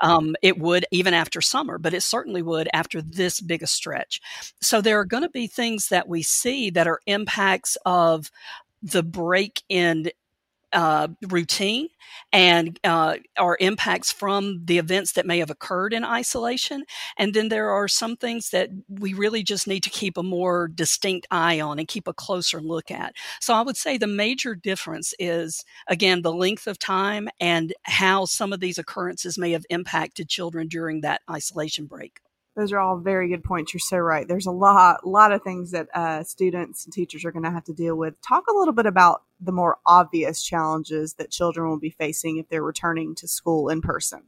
Um, 0.03 0.37
it 0.43 0.59
would 0.59 0.87
even 0.91 1.13
after 1.13 1.41
summer, 1.41 1.79
but 1.79 1.95
it 1.95 2.03
certainly 2.03 2.43
would 2.43 2.69
after 2.73 3.03
this 3.03 3.41
big 3.41 3.63
a 3.63 3.67
stretch. 3.67 4.21
So 4.61 4.81
there 4.81 4.99
are 4.99 5.05
going 5.05 5.23
to 5.23 5.29
be 5.31 5.47
things 5.47 5.89
that 5.89 6.09
we 6.09 6.23
see 6.23 6.71
that 6.71 6.87
are 6.87 7.01
impacts 7.07 7.77
of 7.85 8.31
the 8.83 9.03
break 9.03 9.63
in 9.69 10.11
uh, 10.73 11.09
routine 11.29 11.89
and 12.33 12.79
uh, 12.85 13.17
are 13.39 13.57
impacts 13.61 14.13
from 14.13 14.63
the 14.65 14.79
events 14.79 15.13
that 15.13 15.27
may 15.27 15.39
have 15.39 15.51
occurred 15.51 15.93
in 15.93 16.05
isolation. 16.05 16.85
And 17.17 17.35
then 17.35 17.49
there 17.49 17.71
are 17.71 17.89
some 17.89 18.17
things 18.17 18.51
that 18.51 18.71
we 18.89 19.15
really 19.15 19.43
just 19.43 19.67
need 19.67 19.83
to 19.85 19.91
keep 19.91 20.17
a 20.17 20.23
more 20.23 20.69
distinct 20.69 21.27
eye 21.31 21.61
on 21.61 21.79
and 21.79 21.89
keep 21.89 22.07
a 22.07 22.15
closer 22.15 22.61
look 22.61 22.91
at. 22.91 23.15
So 23.41 23.55
I 23.55 23.63
would 23.63 23.77
say 23.77 23.99
the 23.99 24.07
major 24.07 24.55
difference 24.55 25.15
is, 25.19 25.65
again, 25.89 26.23
the 26.23 26.33
length 26.33 26.67
of 26.67 26.79
time 26.79 27.29
and 27.41 27.73
how 27.85 28.25
some 28.25 28.53
of 28.53 28.61
these 28.61 28.79
occurrences 28.79 29.39
may 29.39 29.53
have 29.53 29.67
impacted 29.71 30.29
children 30.29 30.69
during 30.69 31.01
that 31.01 31.23
isolation 31.31 31.87
break. 31.87 32.21
Those 32.61 32.73
are 32.73 32.79
all 32.79 32.99
very 32.99 33.29
good 33.29 33.43
points. 33.43 33.73
You're 33.73 33.81
so 33.81 33.97
right. 33.97 34.29
There's 34.29 34.45
a 34.45 34.51
lot, 34.51 35.07
lot 35.07 35.33
of 35.33 35.43
things 35.43 35.71
that 35.71 35.89
uh, 35.95 36.23
students 36.25 36.85
and 36.85 36.93
teachers 36.93 37.25
are 37.25 37.33
going 37.33 37.45
to 37.45 37.51
have 37.51 37.65
to 37.65 37.73
deal 37.73 37.97
with. 37.97 38.21
Talk 38.21 38.45
a 38.49 38.55
little 38.55 38.75
bit 38.75 38.85
about 38.85 39.23
the 39.41 39.51
more 39.51 39.79
obvious 39.87 40.43
challenges 40.43 41.15
that 41.15 41.31
children 41.31 41.71
will 41.71 41.79
be 41.79 41.89
facing 41.89 42.37
if 42.37 42.51
they're 42.51 42.63
returning 42.63 43.15
to 43.15 43.27
school 43.27 43.71
in 43.71 43.81
person 43.81 44.25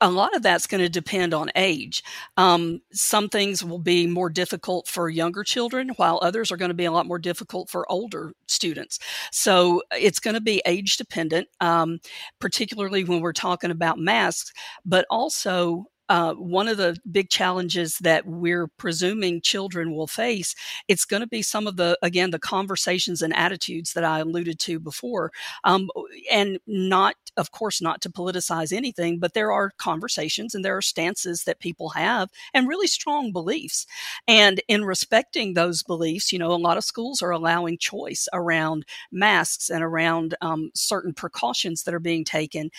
a 0.00 0.10
lot 0.10 0.34
of 0.34 0.42
that's 0.42 0.66
going 0.66 0.82
to 0.82 0.88
depend 0.88 1.34
on 1.34 1.50
age. 1.56 2.02
Um, 2.36 2.80
some 2.92 3.28
things 3.28 3.64
will 3.64 3.78
be 3.78 4.06
more 4.06 4.30
difficult 4.30 4.88
for 4.88 5.08
younger 5.08 5.42
children, 5.42 5.90
while 5.96 6.18
others 6.22 6.52
are 6.52 6.56
going 6.56 6.70
to 6.70 6.74
be 6.74 6.84
a 6.84 6.92
lot 6.92 7.06
more 7.06 7.18
difficult 7.18 7.70
for 7.70 7.90
older 7.90 8.32
students. 8.46 8.98
So 9.32 9.82
it's 9.92 10.20
going 10.20 10.34
to 10.34 10.40
be 10.40 10.62
age 10.66 10.96
dependent, 10.96 11.48
um, 11.60 11.98
particularly 12.40 13.04
when 13.04 13.20
we're 13.20 13.32
talking 13.32 13.70
about 13.70 13.98
masks, 13.98 14.52
but 14.84 15.06
also 15.10 15.86
uh, 16.08 16.34
one 16.34 16.68
of 16.68 16.76
the 16.76 16.96
big 17.10 17.30
challenges 17.30 17.98
that 17.98 18.26
we're 18.26 18.68
presuming 18.76 19.40
children 19.40 19.94
will 19.94 20.06
face 20.06 20.54
it's 20.88 21.04
going 21.04 21.20
to 21.20 21.26
be 21.26 21.42
some 21.42 21.66
of 21.66 21.76
the 21.76 21.96
again 22.02 22.30
the 22.30 22.38
conversations 22.38 23.22
and 23.22 23.34
attitudes 23.34 23.92
that 23.92 24.04
i 24.04 24.18
alluded 24.18 24.58
to 24.58 24.78
before. 24.78 25.30
Um, 25.64 25.90
and 26.30 26.58
not 26.66 27.16
of 27.36 27.50
course 27.50 27.80
not 27.80 28.00
to 28.02 28.10
politicize 28.10 28.72
anything 28.72 29.18
but 29.18 29.34
there 29.34 29.52
are 29.52 29.72
conversations 29.78 30.54
and 30.54 30.64
there 30.64 30.76
are 30.76 30.82
stances 30.82 31.44
that 31.44 31.60
people 31.60 31.90
have 31.90 32.28
and 32.52 32.68
really 32.68 32.86
strong 32.86 33.32
beliefs. 33.32 33.86
And 34.28 34.60
in 34.68 34.84
respecting 34.84 35.54
those 35.54 35.82
beliefs 35.82 36.32
you 36.32 36.38
know 36.38 36.52
a 36.52 36.56
lot 36.56 36.76
of 36.76 36.84
schools 36.84 37.22
are 37.22 37.30
allowing 37.30 37.78
choice 37.78 38.28
around 38.32 38.84
masks 39.10 39.70
and 39.70 39.82
around 39.82 40.34
um, 40.40 40.70
certain 40.74 41.14
precautions 41.14 41.82
that 41.84 41.94
are 41.94 42.00
being 42.00 42.24
taken. 42.24 42.70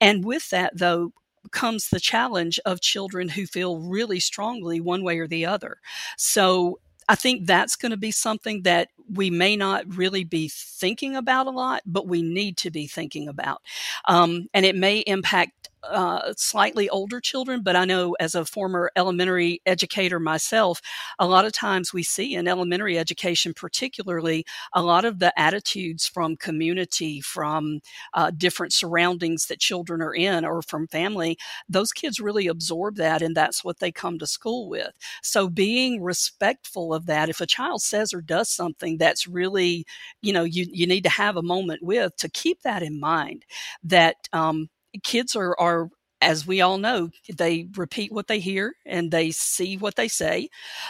And 0.00 0.24
with 0.24 0.50
that 0.50 0.76
though 0.76 1.12
comes 1.50 1.88
the 1.88 2.00
challenge 2.00 2.58
of 2.64 2.80
children 2.80 3.28
who 3.30 3.46
feel 3.46 3.78
really 3.78 4.20
strongly 4.20 4.80
one 4.80 5.02
way 5.02 5.18
or 5.18 5.26
the 5.26 5.46
other. 5.46 5.78
So 6.16 6.80
I 7.08 7.14
think 7.14 7.46
that's 7.46 7.76
going 7.76 7.90
to 7.90 7.96
be 7.96 8.10
something 8.10 8.62
that 8.62 8.88
we 9.12 9.30
may 9.30 9.56
not 9.56 9.94
really 9.94 10.24
be 10.24 10.48
thinking 10.48 11.16
about 11.16 11.46
a 11.46 11.50
lot, 11.50 11.82
but 11.84 12.06
we 12.08 12.22
need 12.22 12.56
to 12.58 12.70
be 12.70 12.86
thinking 12.86 13.28
about. 13.28 13.60
Um, 14.06 14.48
and 14.54 14.64
it 14.64 14.74
may 14.74 15.00
impact 15.00 15.68
uh, 15.90 16.32
slightly 16.36 16.88
older 16.88 17.20
children, 17.20 17.62
but 17.62 17.76
I 17.76 17.84
know 17.84 18.16
as 18.20 18.34
a 18.34 18.44
former 18.44 18.90
elementary 18.96 19.60
educator 19.66 20.18
myself, 20.20 20.80
a 21.18 21.26
lot 21.26 21.44
of 21.44 21.52
times 21.52 21.92
we 21.92 22.02
see 22.02 22.34
in 22.34 22.48
elementary 22.48 22.98
education, 22.98 23.52
particularly, 23.54 24.44
a 24.72 24.82
lot 24.82 25.04
of 25.04 25.18
the 25.18 25.32
attitudes 25.38 26.06
from 26.06 26.36
community, 26.36 27.20
from 27.20 27.80
uh, 28.14 28.30
different 28.36 28.72
surroundings 28.72 29.46
that 29.46 29.60
children 29.60 30.00
are 30.02 30.14
in, 30.14 30.44
or 30.44 30.62
from 30.62 30.86
family, 30.88 31.36
those 31.68 31.92
kids 31.92 32.20
really 32.20 32.46
absorb 32.46 32.96
that, 32.96 33.22
and 33.22 33.36
that's 33.36 33.64
what 33.64 33.78
they 33.78 33.92
come 33.92 34.18
to 34.18 34.26
school 34.26 34.68
with. 34.68 34.92
So 35.22 35.48
being 35.48 36.02
respectful 36.02 36.94
of 36.94 37.06
that, 37.06 37.28
if 37.28 37.40
a 37.40 37.46
child 37.46 37.82
says 37.82 38.12
or 38.12 38.20
does 38.20 38.48
something 38.48 38.98
that's 38.98 39.26
really, 39.26 39.84
you 40.22 40.32
know, 40.32 40.44
you, 40.44 40.66
you 40.70 40.86
need 40.86 41.04
to 41.04 41.10
have 41.10 41.36
a 41.36 41.42
moment 41.42 41.82
with 41.82 42.16
to 42.16 42.28
keep 42.28 42.62
that 42.62 42.82
in 42.82 43.00
mind 43.00 43.44
that 43.82 44.16
um, 44.32 44.68
kids 45.02 45.34
are 45.36 45.58
are 45.58 45.88
as 46.24 46.46
we 46.46 46.62
all 46.62 46.78
know, 46.78 47.10
they 47.36 47.68
repeat 47.76 48.10
what 48.10 48.28
they 48.28 48.40
hear 48.40 48.74
and 48.86 49.10
they 49.10 49.30
see 49.30 49.76
what 49.76 49.96
they 49.96 50.08
say 50.08 50.48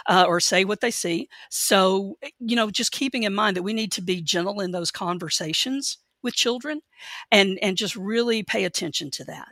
uh, 0.08 0.24
or 0.28 0.38
say 0.38 0.64
what 0.64 0.80
they 0.80 0.92
see. 0.92 1.28
So, 1.50 2.16
eh, 2.22 2.30
you 2.38 2.54
know, 2.54 2.70
just 2.70 2.92
keeping 2.92 3.24
in 3.24 3.34
mind 3.34 3.56
that 3.56 3.64
we 3.64 3.72
need 3.72 3.90
to 3.92 4.02
be 4.02 4.22
gentle 4.22 4.60
in 4.60 4.70
those 4.70 4.92
conversations 4.92 5.98
with 6.22 6.34
children 6.34 6.80
and, 7.32 7.58
and 7.60 7.76
just 7.76 7.96
really 7.96 8.44
pay 8.44 8.64
attention 8.64 9.10
to 9.10 9.24
that. 9.24 9.48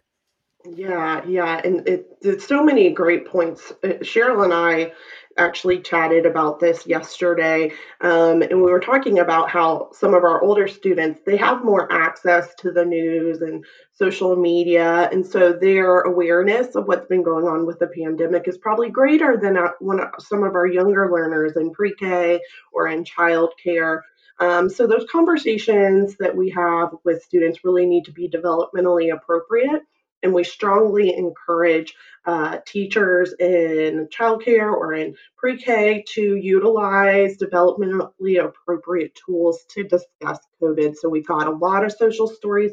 Yeah, 0.64 1.24
yeah, 1.26 1.60
and 1.64 1.86
it, 1.88 2.06
it's 2.20 2.46
so 2.46 2.62
many 2.62 2.88
great 2.90 3.26
points. 3.26 3.72
Cheryl 3.82 4.44
and 4.44 4.54
I 4.54 4.92
actually 5.36 5.80
chatted 5.80 6.26
about 6.26 6.60
this 6.60 6.86
yesterday, 6.86 7.72
um, 8.00 8.42
and 8.42 8.62
we 8.62 8.70
were 8.70 8.80
talking 8.80 9.18
about 9.18 9.50
how 9.50 9.90
some 9.92 10.14
of 10.14 10.24
our 10.24 10.42
older 10.42 10.68
students 10.68 11.20
they 11.26 11.36
have 11.36 11.64
more 11.64 11.90
access 11.92 12.54
to 12.56 12.70
the 12.70 12.84
news 12.84 13.40
and 13.42 13.64
social 13.92 14.36
media, 14.36 15.08
and 15.10 15.26
so 15.26 15.52
their 15.52 16.00
awareness 16.02 16.74
of 16.74 16.86
what's 16.86 17.06
been 17.06 17.22
going 17.22 17.46
on 17.46 17.66
with 17.66 17.78
the 17.78 17.88
pandemic 17.88 18.48
is 18.48 18.58
probably 18.58 18.90
greater 18.90 19.36
than 19.36 19.56
uh, 19.56 19.68
one 19.80 20.00
some 20.18 20.42
of 20.42 20.54
our 20.54 20.66
younger 20.66 21.10
learners 21.12 21.56
in 21.56 21.72
pre-K 21.72 22.40
or 22.72 22.88
in 22.88 23.04
childcare. 23.04 24.00
Um, 24.40 24.68
so 24.68 24.86
those 24.86 25.06
conversations 25.10 26.16
that 26.18 26.34
we 26.34 26.50
have 26.50 26.88
with 27.04 27.22
students 27.22 27.64
really 27.64 27.86
need 27.86 28.06
to 28.06 28.12
be 28.12 28.28
developmentally 28.28 29.12
appropriate 29.12 29.82
and 30.22 30.32
we 30.32 30.44
strongly 30.44 31.16
encourage 31.16 31.94
uh, 32.24 32.58
teachers 32.66 33.34
in 33.40 34.08
childcare 34.08 34.72
or 34.72 34.94
in 34.94 35.14
pre 35.36 35.56
K 35.56 36.04
to 36.14 36.36
utilize 36.36 37.36
developmentally 37.36 38.42
appropriate 38.42 39.18
tools 39.26 39.64
to 39.70 39.82
discuss 39.82 40.38
COVID. 40.60 40.94
So 40.96 41.08
we've 41.08 41.26
got 41.26 41.46
a 41.46 41.56
lot 41.56 41.84
of 41.84 41.92
social 41.92 42.28
stories. 42.28 42.72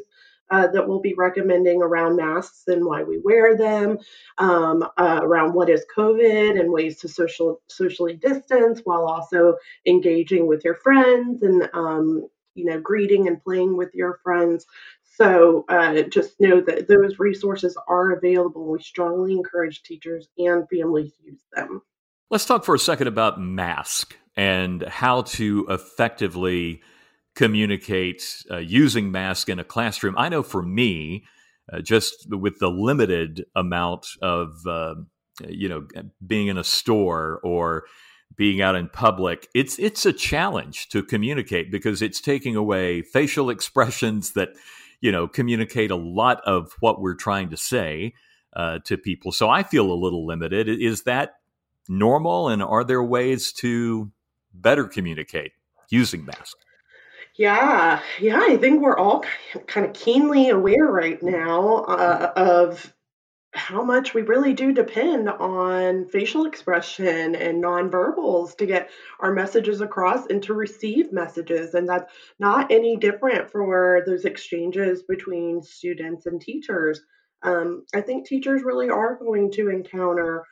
Uh, 0.52 0.66
that 0.66 0.88
we'll 0.88 0.98
be 0.98 1.14
recommending 1.14 1.80
around 1.80 2.16
masks 2.16 2.64
and 2.66 2.84
why 2.84 3.04
we 3.04 3.20
wear 3.20 3.56
them, 3.56 3.96
um, 4.38 4.82
uh, 4.96 5.20
around 5.22 5.54
what 5.54 5.70
is 5.70 5.86
COVID 5.96 6.58
and 6.58 6.72
ways 6.72 6.98
to 6.98 7.06
social 7.06 7.62
socially 7.68 8.16
distance 8.16 8.80
while 8.82 9.04
also 9.04 9.54
engaging 9.86 10.48
with 10.48 10.64
your 10.64 10.74
friends 10.74 11.44
and 11.44 11.70
um, 11.72 12.28
you 12.60 12.66
know 12.66 12.80
greeting 12.80 13.26
and 13.26 13.42
playing 13.42 13.76
with 13.76 13.92
your 13.94 14.20
friends 14.22 14.66
So 15.20 15.66
uh, 15.68 16.02
just 16.02 16.40
know 16.40 16.62
that 16.62 16.88
those 16.88 17.18
resources 17.18 17.76
are 17.88 18.12
available. 18.12 18.64
We 18.70 18.80
strongly 18.80 19.32
encourage 19.32 19.82
teachers 19.82 20.28
and 20.38 20.66
families 20.70 21.12
to 21.16 21.24
use 21.24 21.44
them. 21.52 21.82
Let's 22.30 22.46
talk 22.46 22.64
for 22.64 22.74
a 22.74 22.78
second 22.78 23.08
about 23.08 23.38
mask 23.38 24.16
and 24.34 24.82
how 24.82 25.22
to 25.22 25.66
effectively 25.68 26.80
communicate 27.34 28.22
uh, 28.50 28.58
using 28.58 29.12
mask 29.12 29.50
in 29.50 29.58
a 29.58 29.64
classroom. 29.64 30.14
I 30.16 30.30
know 30.30 30.42
for 30.42 30.62
me, 30.62 31.26
uh, 31.70 31.80
just 31.82 32.26
with 32.30 32.58
the 32.58 32.70
limited 32.70 33.44
amount 33.54 34.06
of 34.22 34.54
uh, 34.66 34.94
you 35.48 35.68
know 35.68 35.86
being 36.26 36.46
in 36.46 36.56
a 36.56 36.64
store 36.64 37.40
or 37.42 37.84
being 38.36 38.60
out 38.60 38.74
in 38.74 38.88
public, 38.88 39.48
it's 39.54 39.78
it's 39.78 40.06
a 40.06 40.12
challenge 40.12 40.88
to 40.90 41.02
communicate 41.02 41.70
because 41.70 42.02
it's 42.02 42.20
taking 42.20 42.56
away 42.56 43.02
facial 43.02 43.50
expressions 43.50 44.32
that 44.32 44.50
you 45.00 45.12
know 45.12 45.28
communicate 45.28 45.90
a 45.90 45.96
lot 45.96 46.40
of 46.46 46.74
what 46.80 47.00
we're 47.00 47.14
trying 47.14 47.50
to 47.50 47.56
say 47.56 48.14
uh, 48.54 48.78
to 48.84 48.96
people. 48.96 49.32
So 49.32 49.48
I 49.48 49.62
feel 49.62 49.90
a 49.90 49.94
little 49.94 50.26
limited. 50.26 50.68
Is 50.68 51.02
that 51.02 51.34
normal, 51.88 52.48
and 52.48 52.62
are 52.62 52.84
there 52.84 53.02
ways 53.02 53.52
to 53.54 54.10
better 54.54 54.84
communicate 54.84 55.52
using 55.90 56.24
masks? 56.24 56.64
Yeah, 57.36 58.00
yeah, 58.20 58.40
I 58.42 58.56
think 58.56 58.82
we're 58.82 58.98
all 58.98 59.24
kind 59.66 59.86
of 59.86 59.92
keenly 59.92 60.50
aware 60.50 60.86
right 60.86 61.22
now 61.22 61.84
uh, 61.84 62.32
of 62.36 62.92
how 63.52 63.82
much 63.82 64.14
we 64.14 64.22
really 64.22 64.52
do 64.52 64.72
depend 64.72 65.28
on 65.28 66.06
facial 66.06 66.46
expression 66.46 67.34
and 67.34 67.62
nonverbals 67.62 68.56
to 68.56 68.66
get 68.66 68.90
our 69.18 69.32
messages 69.32 69.80
across 69.80 70.26
and 70.26 70.42
to 70.44 70.54
receive 70.54 71.12
messages. 71.12 71.74
And 71.74 71.88
that's 71.88 72.12
not 72.38 72.70
any 72.70 72.96
different 72.96 73.50
for 73.50 74.02
those 74.06 74.24
exchanges 74.24 75.02
between 75.02 75.62
students 75.62 76.26
and 76.26 76.40
teachers. 76.40 77.00
Um, 77.42 77.84
I 77.94 78.02
think 78.02 78.26
teachers 78.26 78.62
really 78.62 78.88
are 78.88 79.16
going 79.16 79.50
to 79.52 79.70
encounter 79.70 80.44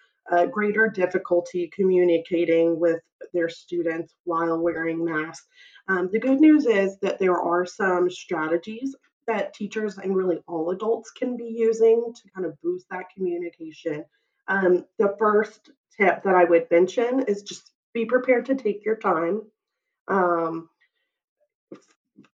greater 0.51 0.89
difficulty 0.89 1.71
communicating 1.75 2.79
with 2.79 3.01
their 3.33 3.49
students 3.49 4.15
while 4.25 4.59
wearing 4.59 5.05
masks. 5.05 5.47
Um, 5.89 6.11
the 6.13 6.21
good 6.21 6.41
news 6.41 6.67
is 6.67 6.99
that 7.01 7.19
there 7.19 7.41
are 7.41 7.65
some 7.65 8.11
strategies 8.11 8.95
that 9.29 9.55
teachers 9.55 9.99
and 9.99 10.17
really 10.17 10.41
all 10.49 10.71
adults 10.71 11.11
can 11.11 11.37
be 11.37 11.55
using 11.57 12.13
to 12.15 12.31
kind 12.35 12.47
of 12.47 12.61
boost 12.61 12.87
that 12.91 13.11
communication. 13.15 14.05
Um, 14.49 14.85
the 14.99 15.15
first 15.19 15.71
tip 15.97 16.23
that 16.25 16.35
I 16.35 16.45
would 16.45 16.71
mention 16.71 17.25
is 17.29 17.43
just 17.43 17.71
be 17.95 18.05
prepared 18.05 18.47
to 18.47 18.55
take 18.55 18.85
your 18.85 18.97
time. 18.97 19.43
Um, 20.09 20.69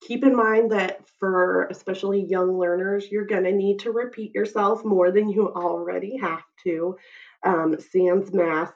keep 0.00 0.24
in 0.24 0.36
mind 0.36 0.72
that 0.72 1.00
for 1.18 1.64
especially 1.64 2.24
young 2.24 2.58
learners, 2.58 3.10
you're 3.10 3.26
going 3.26 3.44
to 3.44 3.52
need 3.52 3.80
to 3.80 3.90
repeat 3.90 4.34
yourself 4.34 4.84
more 4.84 5.10
than 5.10 5.28
you 5.28 5.48
already 5.48 6.16
have 6.18 6.44
to. 6.64 6.96
Um, 7.42 7.76
sans 7.92 8.32
mask. 8.32 8.74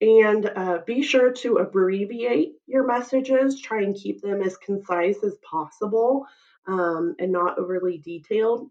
And 0.00 0.46
uh, 0.54 0.78
be 0.86 1.02
sure 1.02 1.32
to 1.32 1.56
abbreviate 1.56 2.52
your 2.66 2.86
messages. 2.86 3.60
Try 3.60 3.82
and 3.82 3.96
keep 3.96 4.22
them 4.22 4.42
as 4.42 4.56
concise 4.58 5.24
as 5.24 5.36
possible 5.38 6.24
um, 6.68 7.16
and 7.18 7.32
not 7.32 7.58
overly 7.58 7.98
detailed. 7.98 8.68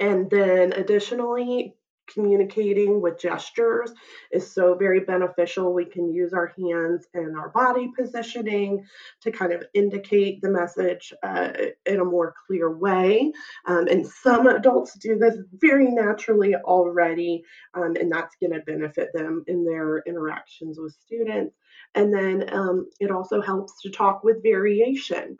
And 0.00 0.30
then 0.30 0.72
additionally, 0.74 1.74
communicating 2.12 3.00
with 3.00 3.20
gestures 3.20 3.92
is 4.32 4.50
so 4.50 4.74
very 4.74 5.00
beneficial. 5.00 5.72
We 5.72 5.84
can 5.84 6.10
use 6.12 6.32
our 6.32 6.52
hands 6.58 7.06
and 7.14 7.36
our 7.36 7.50
body 7.50 7.90
positioning 7.96 8.86
to 9.22 9.30
kind 9.30 9.52
of 9.52 9.64
indicate 9.74 10.40
the 10.40 10.50
message 10.50 11.12
uh, 11.22 11.50
in 11.86 12.00
a 12.00 12.04
more 12.04 12.34
clear 12.46 12.74
way. 12.74 13.32
Um, 13.66 13.86
and 13.88 14.06
some 14.06 14.46
adults 14.46 14.94
do 14.94 15.18
this 15.18 15.36
very 15.52 15.90
naturally 15.90 16.54
already, 16.54 17.42
um, 17.74 17.94
and 18.00 18.10
that's 18.10 18.36
going 18.36 18.52
to 18.52 18.60
benefit 18.60 19.10
them 19.12 19.44
in 19.46 19.64
their 19.64 19.98
interactions 20.06 20.78
with 20.78 20.94
students. 20.94 21.54
And 21.94 22.12
then 22.12 22.52
um, 22.52 22.88
it 23.00 23.10
also 23.10 23.40
helps 23.40 23.80
to 23.82 23.90
talk 23.90 24.24
with 24.24 24.42
variation. 24.42 25.36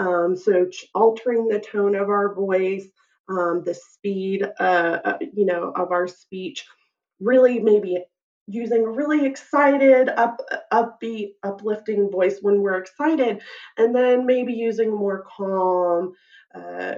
Um, 0.00 0.34
so 0.34 0.66
altering 0.94 1.48
the 1.48 1.60
tone 1.60 1.94
of 1.94 2.08
our 2.08 2.34
voice, 2.34 2.86
um, 3.28 3.62
the 3.64 3.74
speed, 3.74 4.42
uh, 4.58 4.98
uh, 5.04 5.18
you 5.34 5.44
know, 5.44 5.72
of 5.76 5.92
our 5.92 6.08
speech, 6.08 6.64
really 7.20 7.60
maybe 7.60 8.02
using 8.46 8.82
a 8.82 8.90
really 8.90 9.26
excited, 9.26 10.08
up, 10.08 10.40
upbeat, 10.72 11.32
uplifting 11.42 12.10
voice 12.10 12.38
when 12.40 12.62
we're 12.62 12.78
excited, 12.78 13.42
and 13.76 13.94
then 13.94 14.24
maybe 14.24 14.54
using 14.54 14.88
a 14.88 14.96
more 14.96 15.26
calm, 15.36 16.14
uh, 16.54 16.94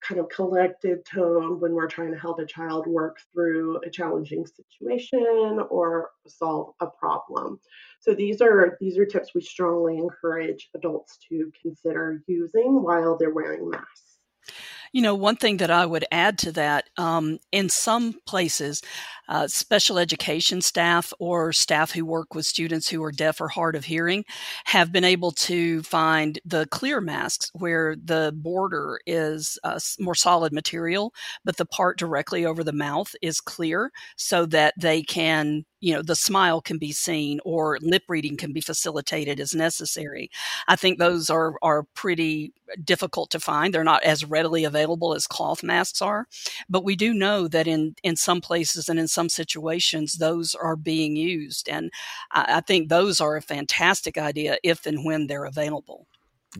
kind 0.00 0.18
of 0.18 0.28
collected 0.30 1.04
tone 1.04 1.60
when 1.60 1.74
we're 1.74 1.86
trying 1.86 2.12
to 2.12 2.18
help 2.18 2.38
a 2.38 2.46
child 2.46 2.86
work 2.86 3.18
through 3.32 3.78
a 3.86 3.90
challenging 3.90 4.46
situation 4.46 5.60
or 5.70 6.10
solve 6.26 6.72
a 6.80 6.86
problem. 6.86 7.60
So 8.06 8.14
these 8.14 8.40
are 8.40 8.76
these 8.80 8.98
are 8.98 9.04
tips 9.04 9.34
we 9.34 9.40
strongly 9.40 9.98
encourage 9.98 10.68
adults 10.76 11.18
to 11.28 11.50
consider 11.60 12.22
using 12.28 12.82
while 12.82 13.18
they're 13.18 13.34
wearing 13.34 13.68
masks. 13.68 14.18
You 14.92 15.02
know, 15.02 15.14
one 15.14 15.36
thing 15.36 15.56
that 15.58 15.70
I 15.70 15.84
would 15.84 16.04
add 16.12 16.38
to 16.38 16.52
that, 16.52 16.88
um, 16.96 17.38
in 17.50 17.68
some 17.68 18.14
places, 18.26 18.80
uh, 19.28 19.48
special 19.48 19.98
education 19.98 20.60
staff 20.60 21.12
or 21.18 21.52
staff 21.52 21.90
who 21.90 22.04
work 22.04 22.34
with 22.34 22.46
students 22.46 22.88
who 22.88 23.02
are 23.02 23.10
deaf 23.10 23.40
or 23.40 23.48
hard 23.48 23.74
of 23.74 23.84
hearing 23.84 24.24
have 24.64 24.92
been 24.92 25.04
able 25.04 25.32
to 25.32 25.82
find 25.82 26.38
the 26.44 26.66
clear 26.70 27.00
masks 27.00 27.50
where 27.52 27.96
the 27.96 28.32
border 28.36 29.00
is 29.04 29.58
uh, 29.64 29.78
more 29.98 30.14
solid 30.14 30.52
material, 30.52 31.12
but 31.44 31.56
the 31.56 31.66
part 31.66 31.98
directly 31.98 32.46
over 32.46 32.62
the 32.62 32.72
mouth 32.72 33.14
is 33.20 33.40
clear 33.40 33.90
so 34.16 34.46
that 34.46 34.74
they 34.78 35.02
can 35.02 35.64
you 35.80 35.94
know 35.94 36.02
the 36.02 36.16
smile 36.16 36.60
can 36.60 36.78
be 36.78 36.92
seen 36.92 37.40
or 37.44 37.78
lip 37.80 38.02
reading 38.08 38.36
can 38.36 38.52
be 38.52 38.60
facilitated 38.60 39.40
as 39.40 39.54
necessary 39.54 40.30
i 40.68 40.76
think 40.76 40.98
those 40.98 41.30
are 41.30 41.54
are 41.62 41.84
pretty 41.94 42.52
uh, 42.70 42.76
difficult 42.84 43.30
to 43.30 43.40
find 43.40 43.72
they're 43.72 43.84
not 43.84 44.02
as 44.02 44.24
readily 44.24 44.64
available 44.64 45.14
as 45.14 45.26
cloth 45.26 45.62
masks 45.62 46.00
are 46.02 46.26
but 46.68 46.84
we 46.84 46.96
do 46.96 47.12
know 47.14 47.48
that 47.48 47.66
in 47.66 47.94
in 48.02 48.16
some 48.16 48.40
places 48.40 48.88
and 48.88 48.98
in 48.98 49.08
some 49.08 49.28
situations, 49.28 50.14
those 50.14 50.54
are 50.54 50.76
being 50.76 51.16
used. 51.16 51.68
And 51.68 51.90
I, 52.32 52.56
I 52.58 52.60
think 52.60 52.88
those 52.88 53.20
are 53.20 53.36
a 53.36 53.42
fantastic 53.42 54.18
idea 54.18 54.58
if 54.62 54.86
and 54.86 55.04
when 55.04 55.26
they're 55.26 55.44
available. 55.44 56.06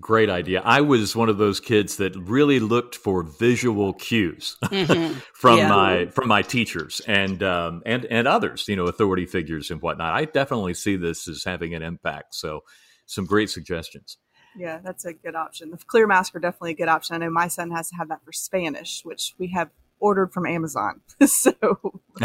Great 0.01 0.29
idea. 0.29 0.61
I 0.65 0.83
was 0.83 1.17
one 1.17 1.29
of 1.29 1.39
those 1.39 1.61
kids 1.61 1.97
that 1.97 2.15
really 2.17 2.61
looked 2.61 2.97
for 2.97 3.23
visual 3.23 3.95
cues 3.95 4.57
mm-hmm. 4.65 5.19
from 5.33 5.59
yeah. 5.59 5.69
my 5.69 6.07
from 6.07 6.29
my 6.29 6.43
teachers 6.43 7.01
and 7.07 7.43
um, 7.43 7.83
and 7.87 8.05
and 8.07 8.29
others, 8.29 8.67
you 8.69 8.77
know, 8.77 8.87
authority 8.87 9.27
figures 9.27 9.71
and 9.71 9.81
whatnot. 9.81 10.15
I 10.15 10.27
definitely 10.27 10.75
see 10.75 10.97
this 10.97 11.29
as 11.29 11.45
having 11.45 11.75
an 11.75 11.83
impact. 11.83 12.35
So, 12.35 12.65
some 13.07 13.25
great 13.25 13.49
suggestions. 13.49 14.19
Yeah, 14.57 14.81
that's 14.83 15.05
a 15.05 15.13
good 15.13 15.35
option. 15.35 15.71
The 15.71 15.79
clear 15.79 16.07
mask 16.07 16.35
are 16.35 16.41
definitely 16.41 16.73
a 16.73 16.77
good 16.77 16.89
option. 16.89 17.15
I 17.15 17.19
know 17.19 17.31
my 17.31 17.49
son 17.49 17.71
has 17.71 17.89
to 17.91 17.97
have 17.97 18.09
that 18.09 18.25
for 18.25 18.33
Spanish, 18.33 19.03
which 19.05 19.35
we 19.39 19.49
have 19.49 19.71
ordered 19.99 20.33
from 20.33 20.47
Amazon. 20.47 21.01
so 21.27 21.53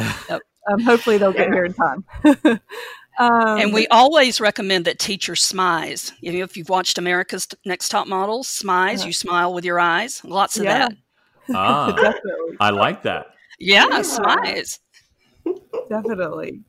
um, 0.70 0.80
hopefully 0.82 1.18
they'll 1.18 1.34
get 1.34 1.52
here 1.52 1.66
in 1.66 1.74
time. 1.74 2.06
Um, 3.20 3.60
and 3.60 3.74
we 3.74 3.88
always 3.88 4.40
recommend 4.40 4.86
that 4.86 5.00
teachers 5.00 5.42
smize. 5.42 6.12
You 6.22 6.34
know, 6.34 6.44
if 6.44 6.56
you've 6.56 6.70
watched 6.70 6.98
America's 6.98 7.48
Next 7.66 7.90
Top 7.90 8.08
Models, 8.08 8.48
smize, 8.48 9.04
uh, 9.04 9.08
you 9.08 9.14
smile 9.14 9.54
with 9.54 9.66
your 9.66 9.80
eyes. 9.80 10.24
Lots 10.24 10.58
of 10.58 10.64
yeah. 10.64 10.90
that. 10.90 10.98
Ah, 11.54 12.14
I 12.60 12.70
like 12.70 13.04
that. 13.04 13.28
Yeah, 13.60 13.88
yeah. 13.90 14.00
smize. 14.00 14.80
Definitely. 15.90 16.62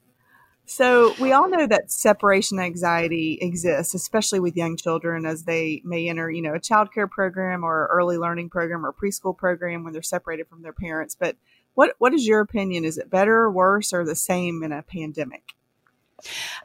So, 0.64 1.14
we 1.20 1.32
all 1.32 1.48
know 1.48 1.66
that 1.66 1.90
separation 1.90 2.58
anxiety 2.58 3.38
exists, 3.40 3.94
especially 3.94 4.40
with 4.40 4.56
young 4.56 4.76
children 4.76 5.26
as 5.26 5.44
they 5.44 5.82
may 5.84 6.08
enter, 6.08 6.30
you 6.30 6.40
know, 6.40 6.54
a 6.54 6.60
child 6.60 6.92
care 6.94 7.08
program 7.08 7.62
or 7.62 7.88
early 7.92 8.16
learning 8.16 8.48
program 8.48 8.86
or 8.86 8.92
preschool 8.92 9.36
program 9.36 9.84
when 9.84 9.92
they're 9.92 10.02
separated 10.02 10.48
from 10.48 10.62
their 10.62 10.72
parents. 10.72 11.16
But 11.18 11.36
what 11.74 11.94
what 11.98 12.14
is 12.14 12.26
your 12.26 12.40
opinion? 12.40 12.84
Is 12.84 12.98
it 12.98 13.10
better, 13.10 13.34
or 13.34 13.50
worse, 13.50 13.92
or 13.92 14.04
the 14.04 14.14
same 14.14 14.62
in 14.62 14.72
a 14.72 14.82
pandemic? 14.82 15.54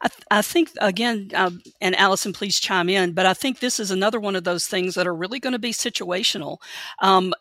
I, 0.02 0.08
th- 0.08 0.24
I, 0.32 0.42
think 0.42 0.72
again, 0.80 1.32
um, 1.34 1.62
and 1.82 1.96
Allison, 1.96 2.34
please 2.34 2.60
chime 2.60 2.90
in. 2.90 3.14
But 3.14 3.26
I 3.26 3.34
think 3.34 3.60
this 3.60 3.80
is 3.80 3.92
another 3.92 4.20
one 4.20 4.36
of 4.36 4.44
those 4.44 4.68
things 4.68 4.96
that 4.96 5.08
are 5.08 5.16
really 5.16 5.40
going 5.40 5.54
to 5.54 5.60
be 5.60 5.72
situational. 5.74 6.58
Um, 7.00 7.34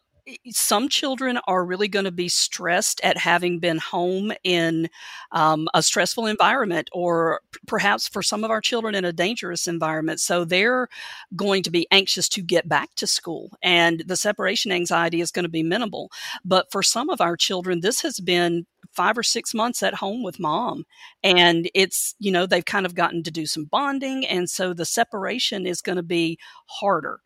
some 0.50 0.88
children 0.88 1.38
are 1.46 1.64
really 1.64 1.88
going 1.88 2.04
to 2.04 2.10
be 2.10 2.28
stressed 2.28 3.00
at 3.04 3.16
having 3.16 3.60
been 3.60 3.78
home 3.78 4.32
in 4.42 4.88
um, 5.30 5.68
a 5.72 5.82
stressful 5.82 6.26
environment, 6.26 6.88
or 6.92 7.40
p- 7.52 7.60
perhaps 7.66 8.08
for 8.08 8.22
some 8.22 8.42
of 8.42 8.50
our 8.50 8.60
children 8.60 8.94
in 8.94 9.04
a 9.04 9.12
dangerous 9.12 9.68
environment. 9.68 10.20
So 10.20 10.44
they're 10.44 10.88
going 11.36 11.62
to 11.62 11.70
be 11.70 11.86
anxious 11.92 12.28
to 12.30 12.42
get 12.42 12.68
back 12.68 12.94
to 12.96 13.06
school, 13.06 13.56
and 13.62 14.02
the 14.06 14.16
separation 14.16 14.72
anxiety 14.72 15.20
is 15.20 15.30
going 15.30 15.44
to 15.44 15.48
be 15.48 15.62
minimal. 15.62 16.10
But 16.44 16.72
for 16.72 16.82
some 16.82 17.08
of 17.08 17.20
our 17.20 17.36
children, 17.36 17.80
this 17.80 18.00
has 18.02 18.18
been 18.18 18.66
five 18.92 19.16
or 19.16 19.22
six 19.22 19.54
months 19.54 19.82
at 19.82 19.94
home 19.94 20.22
with 20.22 20.38
mom. 20.40 20.84
And 21.22 21.70
it's, 21.74 22.14
you 22.18 22.30
know, 22.30 22.46
they've 22.46 22.64
kind 22.64 22.86
of 22.86 22.94
gotten 22.94 23.22
to 23.24 23.30
do 23.30 23.46
some 23.46 23.64
bonding. 23.64 24.26
And 24.26 24.48
so 24.48 24.72
the 24.72 24.84
separation 24.84 25.66
is 25.66 25.82
going 25.82 25.96
to 25.96 26.02
be 26.02 26.38
harder. 26.66 27.20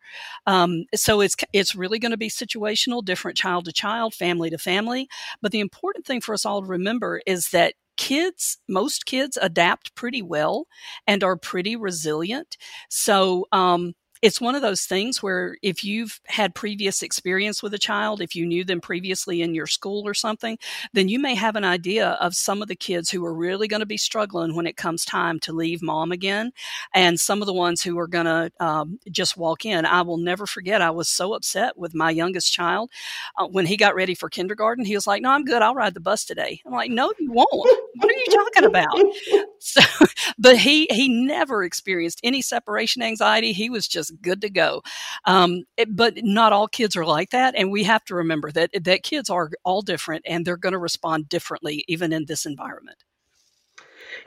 Um, 0.47 0.85
so 0.95 1.21
it's, 1.21 1.35
it's 1.53 1.75
really 1.75 1.99
going 1.99 2.11
to 2.11 2.17
be 2.17 2.29
situational, 2.29 3.03
different 3.03 3.37
child 3.37 3.65
to 3.65 3.73
child, 3.73 4.13
family 4.13 4.49
to 4.49 4.57
family. 4.57 5.07
But 5.41 5.51
the 5.51 5.59
important 5.59 6.05
thing 6.05 6.21
for 6.21 6.33
us 6.33 6.45
all 6.45 6.61
to 6.61 6.67
remember 6.67 7.21
is 7.25 7.49
that 7.49 7.75
kids, 7.97 8.57
most 8.67 9.05
kids 9.05 9.37
adapt 9.41 9.93
pretty 9.95 10.21
well 10.21 10.65
and 11.05 11.23
are 11.23 11.37
pretty 11.37 11.75
resilient. 11.75 12.57
So, 12.89 13.45
um, 13.51 13.93
it's 14.21 14.39
one 14.41 14.55
of 14.55 14.61
those 14.61 14.85
things 14.85 15.23
where 15.23 15.57
if 15.61 15.83
you've 15.83 16.19
had 16.27 16.53
previous 16.55 17.01
experience 17.01 17.63
with 17.63 17.73
a 17.73 17.79
child, 17.79 18.21
if 18.21 18.35
you 18.35 18.45
knew 18.45 18.63
them 18.63 18.81
previously 18.81 19.41
in 19.41 19.55
your 19.55 19.67
school 19.67 20.07
or 20.07 20.13
something, 20.13 20.57
then 20.93 21.09
you 21.09 21.19
may 21.19 21.35
have 21.35 21.55
an 21.55 21.63
idea 21.63 22.09
of 22.21 22.35
some 22.35 22.61
of 22.61 22.67
the 22.67 22.75
kids 22.75 23.09
who 23.09 23.25
are 23.25 23.33
really 23.33 23.67
going 23.67 23.79
to 23.79 23.85
be 23.85 23.97
struggling 23.97 24.55
when 24.55 24.67
it 24.67 24.77
comes 24.77 25.05
time 25.05 25.39
to 25.39 25.53
leave 25.53 25.81
mom 25.81 26.11
again, 26.11 26.51
and 26.93 27.19
some 27.19 27.41
of 27.41 27.45
the 27.47 27.53
ones 27.53 27.81
who 27.81 27.97
are 27.97 28.07
going 28.07 28.25
to 28.25 28.51
um, 28.59 28.99
just 29.11 29.37
walk 29.37 29.65
in. 29.65 29.85
I 29.85 30.01
will 30.01 30.17
never 30.17 30.45
forget, 30.45 30.81
I 30.81 30.91
was 30.91 31.09
so 31.09 31.33
upset 31.33 31.77
with 31.77 31.95
my 31.95 32.11
youngest 32.11 32.53
child 32.53 32.91
uh, 33.37 33.47
when 33.47 33.65
he 33.65 33.77
got 33.77 33.95
ready 33.95 34.15
for 34.15 34.29
kindergarten. 34.29 34.85
He 34.85 34.95
was 34.95 35.07
like, 35.07 35.21
No, 35.21 35.31
I'm 35.31 35.45
good. 35.45 35.61
I'll 35.61 35.75
ride 35.75 35.93
the 35.93 35.99
bus 35.99 36.25
today. 36.25 36.61
I'm 36.65 36.73
like, 36.73 36.91
No, 36.91 37.11
you 37.19 37.31
won't. 37.31 37.49
What 37.51 38.09
are 38.09 38.13
you 38.13 38.25
talking 38.31 38.65
about? 38.65 38.87
So, 39.63 39.81
but 40.39 40.57
he 40.57 40.87
he 40.89 41.07
never 41.07 41.63
experienced 41.63 42.19
any 42.23 42.41
separation 42.41 43.03
anxiety. 43.03 43.53
He 43.53 43.69
was 43.69 43.87
just 43.87 44.10
good 44.21 44.41
to 44.41 44.49
go. 44.49 44.81
Um, 45.25 45.63
it, 45.77 45.95
but 45.95 46.15
not 46.23 46.53
all 46.53 46.67
kids 46.67 46.95
are 46.95 47.05
like 47.05 47.31
that, 47.31 47.55
and 47.55 47.71
we 47.71 47.83
have 47.83 48.03
to 48.05 48.15
remember 48.15 48.51
that 48.51 48.71
that 48.83 49.03
kids 49.03 49.29
are 49.29 49.49
all 49.63 49.81
different, 49.81 50.23
and 50.27 50.45
they're 50.45 50.57
going 50.57 50.73
to 50.73 50.79
respond 50.79 51.29
differently 51.29 51.83
even 51.87 52.13
in 52.13 52.25
this 52.25 52.45
environment. 52.45 53.03